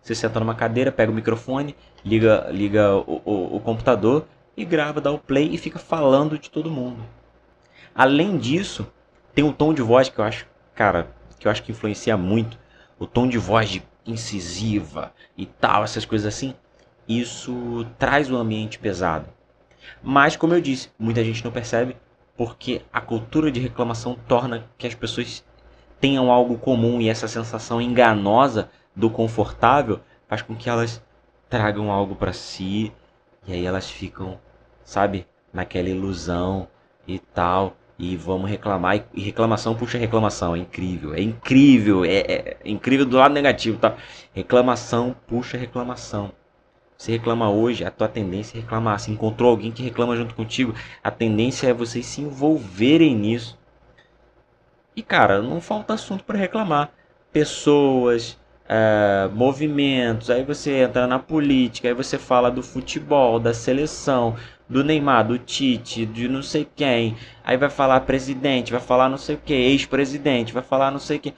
Você 0.02 0.12
senta 0.12 0.40
numa 0.40 0.56
cadeira, 0.56 0.90
pega 0.90 1.12
o 1.12 1.14
microfone, 1.14 1.76
liga, 2.04 2.48
liga 2.50 2.96
o, 2.96 3.22
o, 3.24 3.56
o 3.56 3.60
computador 3.60 4.26
e 4.56 4.64
grava, 4.64 5.00
dá 5.00 5.12
o 5.12 5.18
play 5.18 5.48
e 5.52 5.56
fica 5.56 5.78
falando 5.78 6.36
de 6.36 6.50
todo 6.50 6.68
mundo. 6.68 7.00
Além 7.94 8.36
disso, 8.36 8.92
tem 9.32 9.44
um 9.44 9.52
tom 9.52 9.72
de 9.72 9.82
voz 9.82 10.08
que 10.08 10.18
eu 10.18 10.24
acho, 10.24 10.48
cara, 10.74 11.08
que 11.38 11.46
eu 11.46 11.52
acho 11.52 11.62
que 11.62 11.70
influencia 11.70 12.16
muito. 12.16 12.58
O 12.98 13.06
tom 13.06 13.28
de 13.28 13.38
voz 13.38 13.68
de 13.68 13.84
incisiva 14.04 15.12
e 15.38 15.46
tal, 15.46 15.84
essas 15.84 16.04
coisas 16.04 16.26
assim 16.26 16.54
isso 17.08 17.86
traz 17.98 18.30
um 18.30 18.36
ambiente 18.36 18.78
pesado. 18.78 19.26
Mas, 20.02 20.36
como 20.36 20.54
eu 20.54 20.60
disse, 20.60 20.90
muita 20.98 21.22
gente 21.24 21.44
não 21.44 21.52
percebe 21.52 21.96
porque 22.36 22.82
a 22.92 23.00
cultura 23.00 23.50
de 23.50 23.60
reclamação 23.60 24.16
torna 24.26 24.64
que 24.76 24.86
as 24.86 24.94
pessoas 24.94 25.44
tenham 26.00 26.30
algo 26.30 26.58
comum 26.58 27.00
e 27.00 27.08
essa 27.08 27.28
sensação 27.28 27.80
enganosa 27.80 28.70
do 28.94 29.08
confortável 29.08 30.00
faz 30.28 30.42
com 30.42 30.54
que 30.54 30.68
elas 30.68 31.02
tragam 31.48 31.90
algo 31.90 32.14
para 32.14 32.32
si 32.32 32.92
e 33.46 33.52
aí 33.52 33.64
elas 33.64 33.90
ficam, 33.90 34.38
sabe, 34.84 35.26
naquela 35.52 35.88
ilusão 35.88 36.68
e 37.06 37.18
tal. 37.18 37.76
E 37.96 38.16
vamos 38.16 38.50
reclamar. 38.50 39.04
E 39.14 39.20
reclamação 39.22 39.74
puxa 39.76 39.98
reclamação. 39.98 40.56
É 40.56 40.58
incrível. 40.58 41.14
É 41.14 41.20
incrível. 41.20 42.04
É, 42.04 42.16
é, 42.16 42.56
é 42.64 42.68
incrível 42.68 43.06
do 43.06 43.16
lado 43.16 43.32
negativo, 43.32 43.78
tá? 43.78 43.96
Reclamação 44.32 45.14
puxa 45.28 45.56
reclamação. 45.56 46.32
Você 46.96 47.12
reclama 47.12 47.50
hoje, 47.50 47.84
a 47.84 47.90
tua 47.90 48.08
tendência 48.08 48.58
é 48.58 48.60
reclamar. 48.60 48.98
Se 49.00 49.10
encontrou 49.10 49.50
alguém 49.50 49.72
que 49.72 49.82
reclama 49.82 50.16
junto 50.16 50.34
contigo, 50.34 50.74
a 51.02 51.10
tendência 51.10 51.68
é 51.68 51.72
vocês 51.72 52.06
se 52.06 52.20
envolverem 52.20 53.14
nisso. 53.14 53.58
E 54.96 55.02
cara, 55.02 55.42
não 55.42 55.60
falta 55.60 55.94
assunto 55.94 56.24
para 56.24 56.38
reclamar. 56.38 56.90
Pessoas, 57.32 58.38
é, 58.68 59.28
movimentos, 59.32 60.30
aí 60.30 60.44
você 60.44 60.82
entra 60.82 61.06
na 61.06 61.18
política, 61.18 61.88
aí 61.88 61.94
você 61.94 62.16
fala 62.18 62.50
do 62.50 62.62
futebol, 62.62 63.38
da 63.38 63.52
seleção, 63.52 64.36
do 64.68 64.82
Neymar, 64.82 65.26
do 65.26 65.38
Tite, 65.38 66.06
de 66.06 66.28
não 66.28 66.42
sei 66.42 66.66
quem, 66.74 67.16
aí 67.44 67.56
vai 67.56 67.68
falar 67.68 68.00
presidente, 68.00 68.72
vai 68.72 68.80
falar 68.80 69.08
não 69.08 69.18
sei 69.18 69.34
o 69.36 69.38
que, 69.38 69.52
ex-presidente, 69.52 70.52
vai 70.52 70.62
falar 70.62 70.90
não 70.90 70.98
sei 70.98 71.18
o 71.18 71.20
que. 71.20 71.34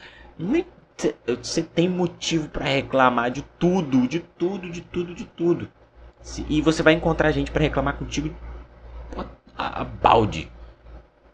Você 0.97 1.63
tem 1.63 1.89
motivo 1.89 2.49
para 2.49 2.65
reclamar 2.65 3.31
de 3.31 3.43
tudo, 3.43 4.09
de 4.09 4.21
tudo, 4.21 4.71
de 4.71 4.81
tudo, 4.81 5.15
de 5.15 5.25
tudo. 5.27 5.69
E 6.49 6.63
você 6.63 6.83
vai 6.83 6.95
encontrar 6.95 7.31
gente 7.33 7.51
para 7.51 7.63
reclamar 7.63 7.97
contigo 7.97 8.35
a, 9.57 9.83
a 9.83 9.85
balde, 9.85 10.51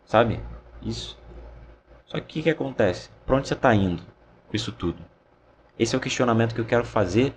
sabe? 0.04 0.40
Isso. 0.82 1.18
Só 2.06 2.20
que 2.20 2.40
o 2.40 2.42
que, 2.42 2.50
acontece? 2.50 3.08
Pra 3.24 3.36
onde 3.36 3.48
você 3.48 3.54
tá 3.54 3.74
indo 3.74 4.02
com 4.48 4.56
isso 4.56 4.72
tudo? 4.72 5.02
Esse 5.78 5.94
é 5.94 5.98
o 5.98 6.00
questionamento 6.00 6.54
que 6.54 6.60
eu 6.60 6.66
quero 6.66 6.84
fazer 6.84 7.34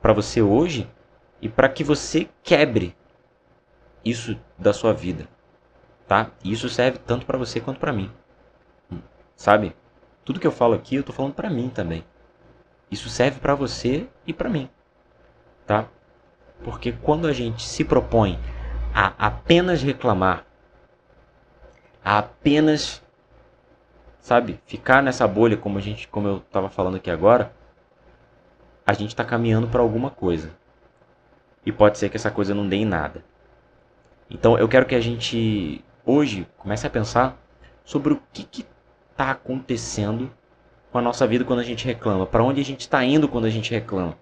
para 0.00 0.12
você 0.12 0.42
hoje 0.42 0.90
e 1.40 1.48
para 1.48 1.68
que 1.68 1.82
você 1.82 2.28
quebre 2.42 2.94
isso 4.04 4.38
da 4.58 4.72
sua 4.72 4.92
vida, 4.92 5.28
tá? 6.06 6.30
Isso 6.44 6.68
serve 6.68 6.98
tanto 6.98 7.24
para 7.24 7.38
você 7.38 7.60
quanto 7.60 7.78
para 7.80 7.92
mim. 7.92 8.10
Sabe? 9.34 9.74
Tudo 10.24 10.40
que 10.40 10.46
eu 10.46 10.52
falo 10.52 10.74
aqui, 10.74 10.96
eu 10.96 11.02
tô 11.02 11.12
falando 11.12 11.34
para 11.34 11.50
mim 11.50 11.68
também. 11.68 12.04
Isso 12.90 13.08
serve 13.08 13.40
para 13.40 13.54
você 13.54 14.06
e 14.26 14.32
para 14.32 14.48
mim, 14.48 14.68
tá? 15.66 15.86
Porque 16.62 16.92
quando 16.92 17.26
a 17.26 17.32
gente 17.32 17.62
se 17.62 17.84
propõe 17.84 18.38
a 18.94 19.12
apenas 19.18 19.82
reclamar, 19.82 20.44
a 22.04 22.18
apenas 22.18 23.02
sabe, 24.22 24.60
ficar 24.66 25.02
nessa 25.02 25.26
bolha 25.26 25.56
como 25.56 25.78
a 25.78 25.80
gente, 25.80 26.06
como 26.06 26.28
eu 26.28 26.36
estava 26.38 26.70
falando 26.70 26.96
aqui 26.96 27.10
agora, 27.10 27.52
a 28.86 28.92
gente 28.92 29.08
está 29.10 29.24
caminhando 29.24 29.66
para 29.66 29.82
alguma 29.82 30.10
coisa. 30.10 30.50
E 31.66 31.72
pode 31.72 31.98
ser 31.98 32.08
que 32.08 32.16
essa 32.16 32.30
coisa 32.30 32.54
não 32.54 32.68
dê 32.68 32.76
em 32.76 32.84
nada. 32.84 33.24
Então 34.30 34.56
eu 34.56 34.68
quero 34.68 34.86
que 34.86 34.94
a 34.94 35.00
gente 35.00 35.84
hoje 36.06 36.46
comece 36.56 36.86
a 36.86 36.90
pensar 36.90 37.36
sobre 37.84 38.14
o 38.14 38.22
que 38.32 38.64
está 39.12 39.30
acontecendo 39.30 40.32
com 40.90 40.98
a 40.98 41.02
nossa 41.02 41.26
vida 41.26 41.44
quando 41.44 41.60
a 41.60 41.64
gente 41.64 41.86
reclama, 41.86 42.26
para 42.26 42.42
onde 42.42 42.60
a 42.60 42.64
gente 42.64 42.80
está 42.80 43.04
indo 43.04 43.28
quando 43.28 43.44
a 43.44 43.50
gente 43.50 43.70
reclama. 43.70 44.18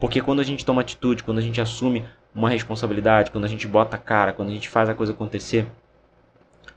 Porque 0.00 0.20
quando 0.20 0.40
a 0.40 0.44
gente 0.44 0.64
toma 0.64 0.80
atitude, 0.80 1.22
quando 1.22 1.38
a 1.38 1.42
gente 1.42 1.60
assume 1.60 2.04
uma 2.34 2.50
responsabilidade, 2.50 3.30
quando 3.30 3.44
a 3.44 3.48
gente 3.48 3.66
bota 3.66 3.96
a 3.96 3.98
cara, 3.98 4.32
quando 4.32 4.50
a 4.50 4.52
gente 4.52 4.68
faz 4.68 4.88
a 4.88 4.94
coisa 4.94 5.12
acontecer, 5.12 5.66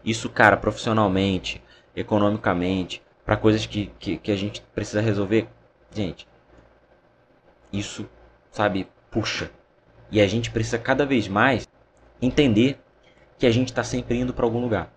isso, 0.03 0.29
cara, 0.29 0.55
profissionalmente, 0.57 1.61
economicamente, 1.95 3.01
para 3.25 3.35
coisas 3.35 3.65
que, 3.65 3.91
que, 3.99 4.17
que 4.17 4.31
a 4.31 4.35
gente 4.35 4.61
precisa 4.73 5.01
resolver, 5.01 5.47
gente, 5.93 6.27
isso, 7.71 8.07
sabe, 8.51 8.87
puxa. 9.11 9.51
E 10.11 10.21
a 10.21 10.27
gente 10.27 10.49
precisa 10.49 10.79
cada 10.79 11.05
vez 11.05 11.27
mais 11.27 11.67
entender 12.21 12.79
que 13.37 13.45
a 13.45 13.51
gente 13.51 13.69
está 13.69 13.83
sempre 13.83 14.17
indo 14.17 14.33
para 14.33 14.45
algum 14.45 14.59
lugar 14.59 14.91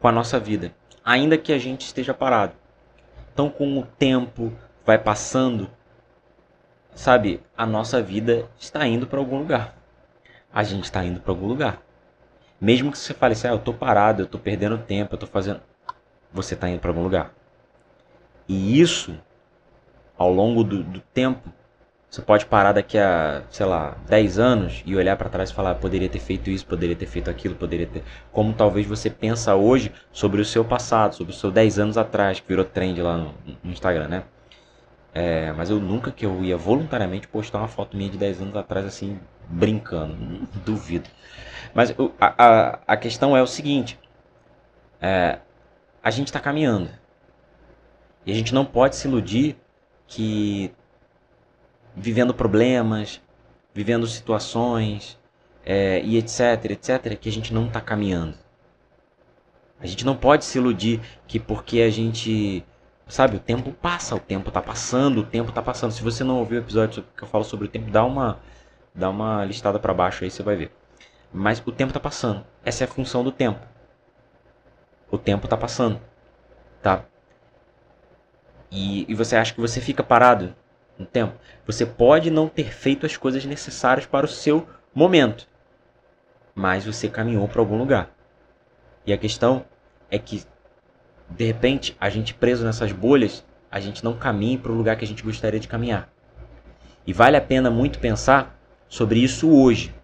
com 0.00 0.08
a 0.08 0.12
nossa 0.12 0.40
vida, 0.40 0.74
ainda 1.04 1.38
que 1.38 1.52
a 1.52 1.58
gente 1.58 1.82
esteja 1.82 2.14
parado. 2.14 2.52
Então, 3.32 3.48
com 3.48 3.78
o 3.78 3.84
tempo 3.84 4.52
vai 4.84 4.98
passando, 4.98 5.70
sabe, 6.94 7.42
a 7.56 7.64
nossa 7.64 8.02
vida 8.02 8.48
está 8.58 8.86
indo 8.86 9.06
para 9.06 9.18
algum 9.18 9.38
lugar. 9.38 9.76
A 10.52 10.62
gente 10.62 10.84
está 10.84 11.04
indo 11.04 11.20
para 11.20 11.32
algum 11.32 11.46
lugar. 11.46 11.80
Mesmo 12.60 12.90
que 12.92 12.98
você 12.98 13.14
fale 13.14 13.32
assim, 13.32 13.46
ah, 13.48 13.52
eu 13.52 13.56
estou 13.56 13.72
parado, 13.72 14.22
eu 14.22 14.26
estou 14.26 14.40
perdendo 14.40 14.76
tempo, 14.78 15.14
eu 15.14 15.16
estou 15.16 15.28
fazendo. 15.28 15.60
Você 16.32 16.54
está 16.54 16.68
indo 16.68 16.80
para 16.80 16.90
algum 16.90 17.02
lugar. 17.02 17.32
E 18.48 18.80
isso 18.80 19.18
ao 20.18 20.30
longo 20.30 20.62
do, 20.62 20.82
do 20.82 21.00
tempo, 21.00 21.50
você 22.10 22.20
pode 22.22 22.44
parar 22.44 22.72
daqui 22.72 22.98
a, 22.98 23.44
sei 23.50 23.64
lá, 23.64 23.96
10 24.08 24.38
anos 24.40 24.82
e 24.84 24.96
olhar 24.96 25.16
para 25.16 25.28
trás 25.28 25.50
e 25.50 25.54
falar, 25.54 25.76
poderia 25.76 26.08
ter 26.08 26.18
feito 26.18 26.50
isso, 26.50 26.66
poderia 26.66 26.96
ter 26.96 27.06
feito 27.06 27.30
aquilo, 27.30 27.54
poderia 27.54 27.86
ter. 27.86 28.02
Como 28.32 28.52
talvez 28.52 28.84
você 28.84 29.08
pensa 29.08 29.54
hoje 29.54 29.92
sobre 30.10 30.40
o 30.40 30.44
seu 30.44 30.64
passado, 30.64 31.14
sobre 31.14 31.32
o 31.32 31.36
seu 31.36 31.52
10 31.52 31.78
anos 31.78 31.96
atrás, 31.96 32.40
que 32.40 32.48
virou 32.48 32.64
trend 32.64 33.00
lá 33.00 33.16
no, 33.16 33.32
Instagram, 33.64 34.08
né? 34.08 34.24
É, 35.14 35.52
mas 35.52 35.70
eu 35.70 35.78
nunca 35.78 36.10
que 36.10 36.26
eu 36.26 36.42
ia 36.42 36.56
voluntariamente 36.56 37.28
postar 37.28 37.58
uma 37.58 37.68
foto 37.68 37.96
minha 37.96 38.10
de 38.10 38.18
10 38.18 38.42
anos 38.42 38.56
atrás, 38.56 38.84
assim, 38.84 39.20
brincando. 39.48 40.48
duvido. 40.66 41.08
Mas 41.72 41.94
a, 42.20 42.34
a, 42.44 42.78
a 42.88 42.96
questão 42.96 43.36
é 43.36 43.42
o 43.42 43.46
seguinte: 43.46 43.96
é, 45.00 45.38
a 46.02 46.10
gente 46.10 46.26
está 46.26 46.40
caminhando. 46.40 46.90
E 48.26 48.32
a 48.32 48.34
gente 48.34 48.52
não 48.52 48.64
pode 48.64 48.96
se 48.96 49.06
iludir 49.06 49.56
que 50.08 50.72
vivendo 51.96 52.34
problemas, 52.34 53.20
vivendo 53.74 54.06
situações 54.06 55.18
é, 55.64 56.00
e 56.02 56.16
etc, 56.16 56.64
etc, 56.70 57.18
que 57.18 57.28
a 57.28 57.32
gente 57.32 57.52
não 57.52 57.66
está 57.66 57.80
caminhando. 57.80 58.34
A 59.80 59.86
gente 59.86 60.04
não 60.04 60.16
pode 60.16 60.44
se 60.44 60.58
iludir 60.58 61.00
que 61.26 61.38
porque 61.40 61.80
a 61.80 61.90
gente, 61.90 62.64
sabe, 63.08 63.36
o 63.36 63.40
tempo 63.40 63.72
passa, 63.72 64.14
o 64.14 64.20
tempo 64.20 64.48
está 64.48 64.60
passando, 64.60 65.20
o 65.20 65.24
tempo 65.24 65.48
está 65.48 65.62
passando. 65.62 65.92
Se 65.92 66.02
você 66.02 66.22
não 66.22 66.38
ouviu 66.38 66.58
o 66.58 66.62
episódio 66.62 67.04
que 67.16 67.22
eu 67.22 67.28
falo 67.28 67.44
sobre 67.44 67.66
o 67.66 67.68
tempo, 67.68 67.90
dá 67.90 68.04
uma, 68.04 68.38
dá 68.94 69.08
uma 69.08 69.44
listada 69.44 69.78
para 69.78 69.94
baixo 69.94 70.24
aí, 70.24 70.30
você 70.30 70.42
vai 70.42 70.56
ver. 70.56 70.72
Mas 71.32 71.62
o 71.64 71.72
tempo 71.72 71.90
está 71.90 72.00
passando. 72.00 72.44
Essa 72.64 72.84
é 72.84 72.86
a 72.86 72.88
função 72.88 73.24
do 73.24 73.32
tempo. 73.32 73.60
O 75.10 75.18
tempo 75.18 75.46
está 75.46 75.56
passando, 75.56 76.00
tá? 76.82 77.04
e, 78.70 79.04
e 79.08 79.14
você 79.14 79.36
acha 79.36 79.52
que 79.52 79.60
você 79.60 79.80
fica 79.80 80.02
parado 80.02 80.54
no 81.00 81.06
tempo, 81.06 81.34
você 81.66 81.86
pode 81.86 82.30
não 82.30 82.46
ter 82.46 82.72
feito 82.72 83.06
as 83.06 83.16
coisas 83.16 83.44
necessárias 83.44 84.06
para 84.06 84.26
o 84.26 84.28
seu 84.28 84.68
momento, 84.94 85.48
mas 86.54 86.84
você 86.84 87.08
caminhou 87.08 87.48
para 87.48 87.60
algum 87.60 87.78
lugar. 87.78 88.10
E 89.06 89.12
a 89.12 89.18
questão 89.18 89.64
é 90.10 90.18
que, 90.18 90.44
de 91.28 91.44
repente, 91.44 91.96
a 91.98 92.10
gente 92.10 92.34
preso 92.34 92.64
nessas 92.64 92.92
bolhas, 92.92 93.44
a 93.70 93.80
gente 93.80 94.04
não 94.04 94.14
caminha 94.14 94.58
para 94.58 94.70
o 94.70 94.74
lugar 94.74 94.96
que 94.96 95.04
a 95.04 95.08
gente 95.08 95.22
gostaria 95.22 95.58
de 95.58 95.68
caminhar. 95.68 96.12
E 97.06 97.12
vale 97.12 97.36
a 97.36 97.40
pena 97.40 97.70
muito 97.70 97.98
pensar 97.98 98.60
sobre 98.88 99.20
isso 99.20 99.50
hoje. 99.50 99.94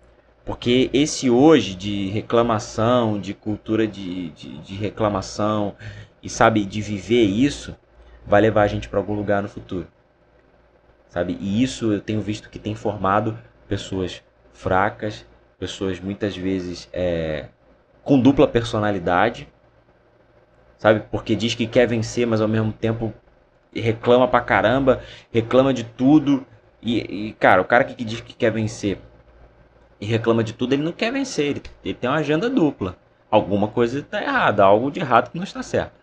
Porque 0.47 0.89
esse 0.93 1.29
hoje 1.29 1.75
de 1.75 2.09
reclamação, 2.09 3.21
de 3.21 3.35
cultura 3.35 3.87
de, 3.87 4.31
de, 4.31 4.59
de 4.59 4.75
reclamação, 4.77 5.75
e 6.23 6.31
sabe, 6.31 6.65
de 6.65 6.81
viver 6.81 7.25
isso, 7.25 7.77
vai 8.25 8.41
levar 8.41 8.63
a 8.63 8.69
gente 8.69 8.89
para 8.89 8.99
algum 8.99 9.15
lugar 9.15 9.43
no 9.43 9.49
futuro. 9.49 9.89
Sabe? 11.09 11.37
E 11.41 11.63
isso 11.63 11.93
eu 11.93 12.01
tenho 12.01 12.21
visto 12.21 12.51
que 12.51 12.59
tem 12.59 12.75
formado 12.75 13.39
pessoas 13.69 14.23
fracas, 14.53 15.25
pessoas 15.59 16.01
muitas 16.01 16.37
vezes 16.37 16.89
é, 16.93 17.47
com 18.03 18.21
dupla 18.21 18.47
personalidade, 18.47 19.49
sabe? 20.79 21.05
Porque 21.11 21.35
diz 21.35 21.55
que 21.55 21.67
quer 21.67 21.87
vencer, 21.87 22.27
mas 22.27 22.41
ao 22.41 22.49
mesmo 22.49 22.73
tempo 22.73 23.13
reclama 23.75 24.29
pra 24.29 24.41
caramba, 24.41 25.03
reclama 25.33 25.73
de 25.73 25.85
tudo. 25.85 26.47
E, 26.83 27.29
e 27.29 27.33
cara, 27.35 27.61
o 27.61 27.65
cara 27.65 27.85
que 27.85 28.05
diz 28.05 28.21
que 28.21 28.35
quer 28.35 28.51
vencer 28.51 28.99
e 30.01 30.07
reclama 30.07 30.45
de 30.45 30.53
tudo, 30.53 30.75
ele 30.75 30.83
não 30.83 30.93
quer 30.93 31.13
vencer, 31.13 31.47
ele, 31.47 31.63
ele 31.85 31.95
tem 31.95 32.09
uma 32.09 32.19
agenda 32.19 32.51
dupla. 32.51 32.97
Alguma 33.31 33.69
coisa 33.69 33.99
está 33.99 34.23
errada, 34.23 34.65
algo 34.65 34.91
de 34.91 35.01
errado 35.01 35.31
que 35.31 35.39
não 35.39 35.45
está 35.45 35.63
certo. 35.63 35.99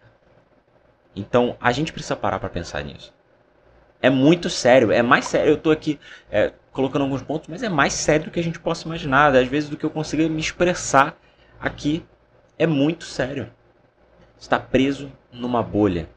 Então 1.15 1.55
a 1.61 1.71
gente 1.71 1.93
precisa 1.93 2.15
parar 2.15 2.39
para 2.39 2.49
pensar 2.49 2.83
nisso. 2.83 3.13
É 4.03 4.09
muito 4.09 4.49
sério, 4.49 4.91
é 4.91 5.01
mais 5.01 5.23
sério. 5.23 5.51
Eu 5.51 5.55
estou 5.55 5.71
aqui 5.71 5.97
é, 6.29 6.51
colocando 6.73 7.03
alguns 7.03 7.21
pontos, 7.21 7.47
mas 7.47 7.63
é 7.63 7.69
mais 7.69 7.93
sério 7.93 8.25
do 8.25 8.31
que 8.31 8.39
a 8.41 8.43
gente 8.43 8.59
possa 8.59 8.85
imaginar. 8.85 9.33
Às 9.33 9.47
vezes 9.47 9.69
do 9.69 9.77
que 9.77 9.85
eu 9.85 9.89
consigo 9.89 10.29
me 10.29 10.41
expressar 10.41 11.17
aqui. 11.57 12.05
É 12.59 12.67
muito 12.67 13.05
sério. 13.05 13.49
Está 14.37 14.59
preso 14.59 15.09
numa 15.31 15.63
bolha, 15.63 16.09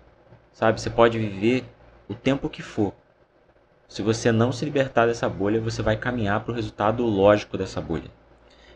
sabe? 0.53 0.81
Você 0.81 0.91
pode 0.91 1.17
viver 1.17 1.65
o 2.09 2.15
tempo 2.15 2.49
que 2.49 2.61
for. 2.61 2.93
Se 3.87 4.03
você 4.03 4.33
não 4.33 4.51
se 4.51 4.65
libertar 4.65 5.07
dessa 5.07 5.29
bolha, 5.29 5.61
você 5.61 5.81
vai 5.81 5.97
caminhar 5.97 6.41
para 6.41 6.51
o 6.51 6.55
resultado 6.57 7.05
lógico 7.07 7.57
dessa 7.57 7.81
bolha. 7.81 8.11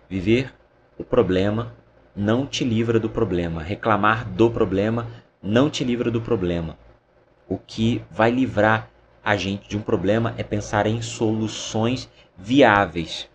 Viver 0.09 0.55
o 0.97 1.03
problema 1.03 1.75
não 2.15 2.47
te 2.47 2.63
livra 2.63 3.01
do 3.01 3.11
problema. 3.11 3.61
Reclamar 3.61 4.25
do 4.31 4.49
problema 4.49 5.09
não 5.43 5.69
te 5.69 5.83
livra 5.83 6.13
do 6.13 6.21
problema. 6.21 6.79
O 7.49 7.59
que 7.59 8.05
vai 8.09 8.31
livrar 8.31 8.89
a 9.25 9.37
gente 9.37 9.69
de 9.69 9.77
um 9.77 9.83
problema 9.83 10.35
é 10.37 10.43
pensar 10.43 10.87
em 10.87 11.03
soluções 11.03 12.11
viáveis. 12.37 13.29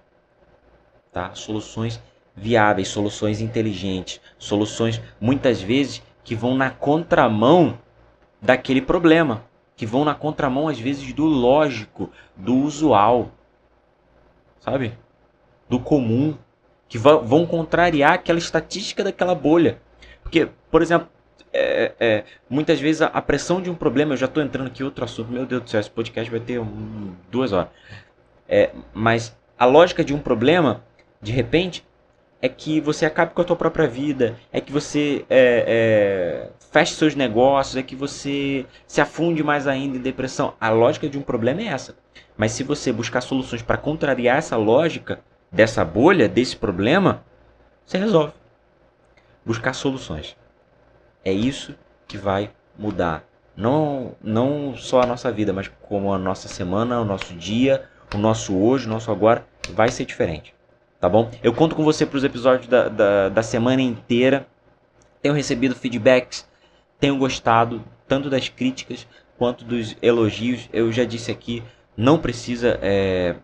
Tá? 1.11 1.33
Soluções 1.33 2.01
viáveis, 2.35 2.89
soluções 2.89 3.39
inteligentes, 3.39 4.19
soluções 4.37 5.01
muitas 5.19 5.61
vezes 5.61 6.01
que 6.23 6.35
vão 6.35 6.55
na 6.55 6.69
contramão 6.69 7.77
daquele 8.41 8.81
problema, 8.81 9.43
que 9.75 9.85
vão 9.85 10.03
na 10.03 10.13
contramão 10.13 10.67
às 10.67 10.79
vezes 10.79 11.13
do 11.13 11.25
lógico, 11.25 12.09
do 12.35 12.55
usual, 12.55 13.31
sabe? 14.59 14.97
Do 15.69 15.79
comum, 15.79 16.37
que 16.87 16.97
vão 16.97 17.45
contrariar 17.45 18.13
aquela 18.13 18.39
estatística 18.39 19.03
daquela 19.03 19.33
bolha. 19.33 19.81
Porque, 20.21 20.49
por 20.69 20.81
exemplo, 20.81 21.07
é, 21.55 21.93
é, 21.99 22.23
muitas 22.49 22.79
vezes 22.79 23.01
a, 23.01 23.07
a, 23.07 23.21
pressão 23.21 23.61
de 23.61 23.69
um 23.69 23.75
problema, 23.75 24.13
eu 24.13 24.17
já 24.17 24.25
estou 24.25 24.43
entrando 24.43 24.67
aqui 24.67 24.83
outro 24.83 25.03
assunto, 25.03 25.31
meu 25.31 25.45
Deus 25.45 25.63
do 25.63 25.69
céu, 25.69 25.79
esse 25.79 25.89
podcast 25.89 26.29
vai 26.29 26.39
ter 26.39 26.59
um, 26.59 27.13
duas 27.31 27.53
horas. 27.53 27.69
É, 28.47 28.71
mas 28.93 29.35
a 29.57 29.65
lógica 29.65 30.03
de 30.03 30.13
um 30.13 30.19
problema, 30.19 30.83
de 31.21 31.31
repente, 31.31 31.85
é 32.41 32.49
que 32.49 32.79
você 32.79 33.05
acabe 33.05 33.33
com 33.33 33.41
a 33.41 33.45
tua 33.45 33.55
própria 33.55 33.87
vida, 33.87 34.35
é 34.51 34.59
que 34.59 34.71
você 34.71 35.25
é, 35.29 35.65
é, 35.67 36.49
feche 36.71 36.93
seus 36.93 37.15
negócios, 37.15 37.75
é 37.75 37.81
que 37.81 37.95
você 37.95 38.65
se 38.85 39.01
afunde 39.01 39.41
mais 39.41 39.67
ainda 39.67 39.97
em 39.97 40.01
depressão. 40.01 40.53
A 40.59 40.69
lógica 40.69 41.09
de 41.09 41.17
um 41.17 41.21
problema 41.21 41.61
é 41.61 41.67
essa. 41.67 41.95
Mas 42.37 42.51
se 42.51 42.63
você 42.63 42.91
buscar 42.91 43.21
soluções 43.21 43.61
para 43.61 43.77
contrariar 43.77 44.37
essa 44.37 44.57
lógica 44.57 45.21
dessa 45.51 45.85
bolha, 45.85 46.27
desse 46.27 46.55
problema, 46.55 47.23
você 47.85 47.97
resolve. 47.97 48.33
Buscar 49.45 49.73
soluções. 49.73 50.35
É 51.25 51.33
isso 51.33 51.75
que 52.07 52.17
vai 52.17 52.51
mudar. 52.77 53.25
Não, 53.57 54.15
não 54.21 54.77
só 54.77 55.01
a 55.01 55.05
nossa 55.05 55.31
vida, 55.31 55.51
mas 55.51 55.69
como 55.81 56.13
a 56.13 56.17
nossa 56.17 56.47
semana, 56.47 57.01
o 57.01 57.05
nosso 57.05 57.33
dia, 57.33 57.83
o 58.13 58.17
nosso 58.17 58.55
hoje, 58.55 58.85
o 58.85 58.89
nosso 58.89 59.11
agora 59.11 59.45
vai 59.73 59.89
ser 59.89 60.05
diferente 60.05 60.55
tá 61.05 61.09
bom? 61.09 61.29
Eu 61.43 61.53
conto 61.53 61.75
com 61.75 61.83
você 61.83 62.03
para 62.03 62.17
os 62.17 62.23
episódios 62.23 62.67
da, 62.67 62.89
da, 62.89 63.29
da, 63.29 63.43
semana 63.43 63.79
inteira. 63.79 64.47
Tenho 65.21 65.35
recebido 65.35 65.75
feedbacks, 65.75 66.47
tenho 66.99 67.15
gostado 67.17 67.83
tanto 68.07 68.27
das 68.27 68.49
críticas 68.49 69.07
quanto 69.37 69.63
dos 69.63 69.95
elogios. 70.01 70.67
Eu 70.73 70.91
já 70.91 71.03
disse 71.03 71.31
aqui, 71.31 71.61
não 71.95 72.17
precisa 72.17 72.79
é, 72.81 73.35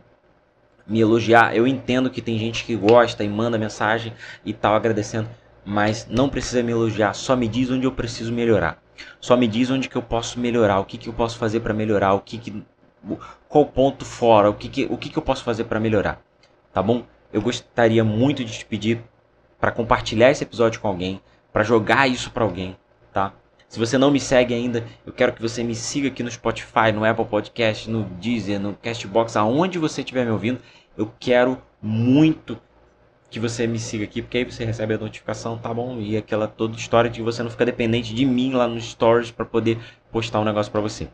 me 0.87 0.99
elogiar. 0.99 1.55
Eu 1.55 1.67
entendo 1.67 2.09
que 2.09 2.19
tem 2.19 2.39
gente 2.39 2.63
que 2.63 2.75
gosta 2.75 3.23
e 3.23 3.29
manda 3.29 3.59
mensagem 3.59 4.11
e 4.43 4.53
tal 4.53 4.73
agradecendo, 4.73 5.29
mas 5.65 6.07
não 6.09 6.29
precisa 6.29 6.63
me 6.63 6.71
elogiar. 6.71 7.13
Só 7.13 7.35
me 7.35 7.47
diz 7.47 7.69
onde 7.69 7.85
eu 7.85 7.91
preciso 7.91 8.31
melhorar. 8.31 8.81
Só 9.19 9.35
me 9.35 9.47
diz 9.47 9.69
onde 9.69 9.89
que 9.89 9.95
eu 9.95 10.01
posso 10.01 10.39
melhorar, 10.39 10.79
o 10.79 10.85
que, 10.85 10.97
que 10.97 11.09
eu 11.09 11.13
posso 11.13 11.37
fazer 11.37 11.59
para 11.61 11.73
melhorar, 11.73 12.13
o 12.13 12.19
que, 12.19 12.37
que 12.37 12.63
qual 13.49 13.65
ponto 13.65 14.05
fora, 14.05 14.49
o 14.49 14.53
que, 14.53 14.69
que, 14.69 14.87
o 14.89 14.97
que, 14.97 15.09
que 15.09 15.17
eu 15.17 15.23
posso 15.23 15.43
fazer 15.43 15.63
para 15.63 15.79
melhorar, 15.79 16.21
tá 16.71 16.83
bom? 16.83 17.03
eu 17.33 17.41
gostaria 17.41 18.03
muito 18.03 18.43
de 18.43 18.59
te 18.59 18.65
pedir 18.65 19.01
para 19.59 19.71
compartilhar 19.71 20.31
esse 20.31 20.43
episódio 20.43 20.81
com 20.81 20.87
alguém, 20.87 21.21
para 21.53 21.63
jogar 21.63 22.07
isso 22.07 22.31
para 22.31 22.43
alguém, 22.43 22.75
tá? 23.13 23.33
Se 23.67 23.79
você 23.79 23.97
não 23.97 24.11
me 24.11 24.19
segue 24.19 24.53
ainda, 24.53 24.85
eu 25.05 25.13
quero 25.13 25.31
que 25.31 25.41
você 25.41 25.63
me 25.63 25.73
siga 25.73 26.09
aqui 26.09 26.23
no 26.23 26.31
Spotify, 26.31 26.91
no 26.93 27.05
Apple 27.05 27.25
Podcast, 27.25 27.89
no 27.89 28.03
Deezer, 28.03 28.59
no 28.59 28.73
Castbox, 28.73 29.37
aonde 29.37 29.79
você 29.79 30.01
estiver 30.01 30.25
me 30.25 30.31
ouvindo. 30.31 30.59
Eu 30.97 31.09
quero 31.17 31.61
muito 31.81 32.59
que 33.31 33.39
você 33.39 33.65
me 33.65 33.79
siga 33.79 34.03
aqui, 34.03 34.21
porque 34.21 34.37
aí 34.37 34.43
você 34.43 34.63
recebe 34.63 34.93
a 34.93 34.97
notificação, 34.99 35.57
tá 35.57 35.73
bom? 35.73 35.99
E 35.99 36.15
aquela 36.15 36.47
toda 36.47 36.77
história 36.77 37.09
de 37.09 37.23
você 37.23 37.41
não 37.41 37.49
ficar 37.49 37.65
dependente 37.65 38.13
de 38.13 38.25
mim 38.25 38.53
lá 38.53 38.67
nos 38.67 38.91
stories 38.91 39.31
para 39.31 39.45
poder 39.45 39.79
postar 40.11 40.39
um 40.39 40.45
negócio 40.45 40.71
para 40.71 40.81
você, 40.81 41.07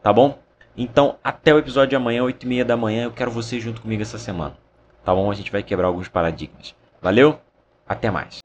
tá 0.00 0.12
bom? 0.12 0.38
Então, 0.76 1.16
até 1.24 1.52
o 1.52 1.58
episódio 1.58 1.90
de 1.90 1.96
amanhã, 1.96 2.22
8 2.22 2.44
e 2.44 2.46
meia 2.46 2.64
da 2.64 2.76
manhã, 2.76 3.04
eu 3.04 3.12
quero 3.12 3.30
você 3.30 3.58
junto 3.58 3.80
comigo 3.80 4.02
essa 4.02 4.18
semana 4.18 4.56
tá 5.04 5.14
bom? 5.14 5.30
A 5.30 5.34
gente 5.34 5.50
vai 5.50 5.62
quebrar 5.62 5.88
alguns 5.88 6.08
paradigmas. 6.08 6.74
Valeu? 7.00 7.38
Até 7.86 8.10
mais. 8.10 8.40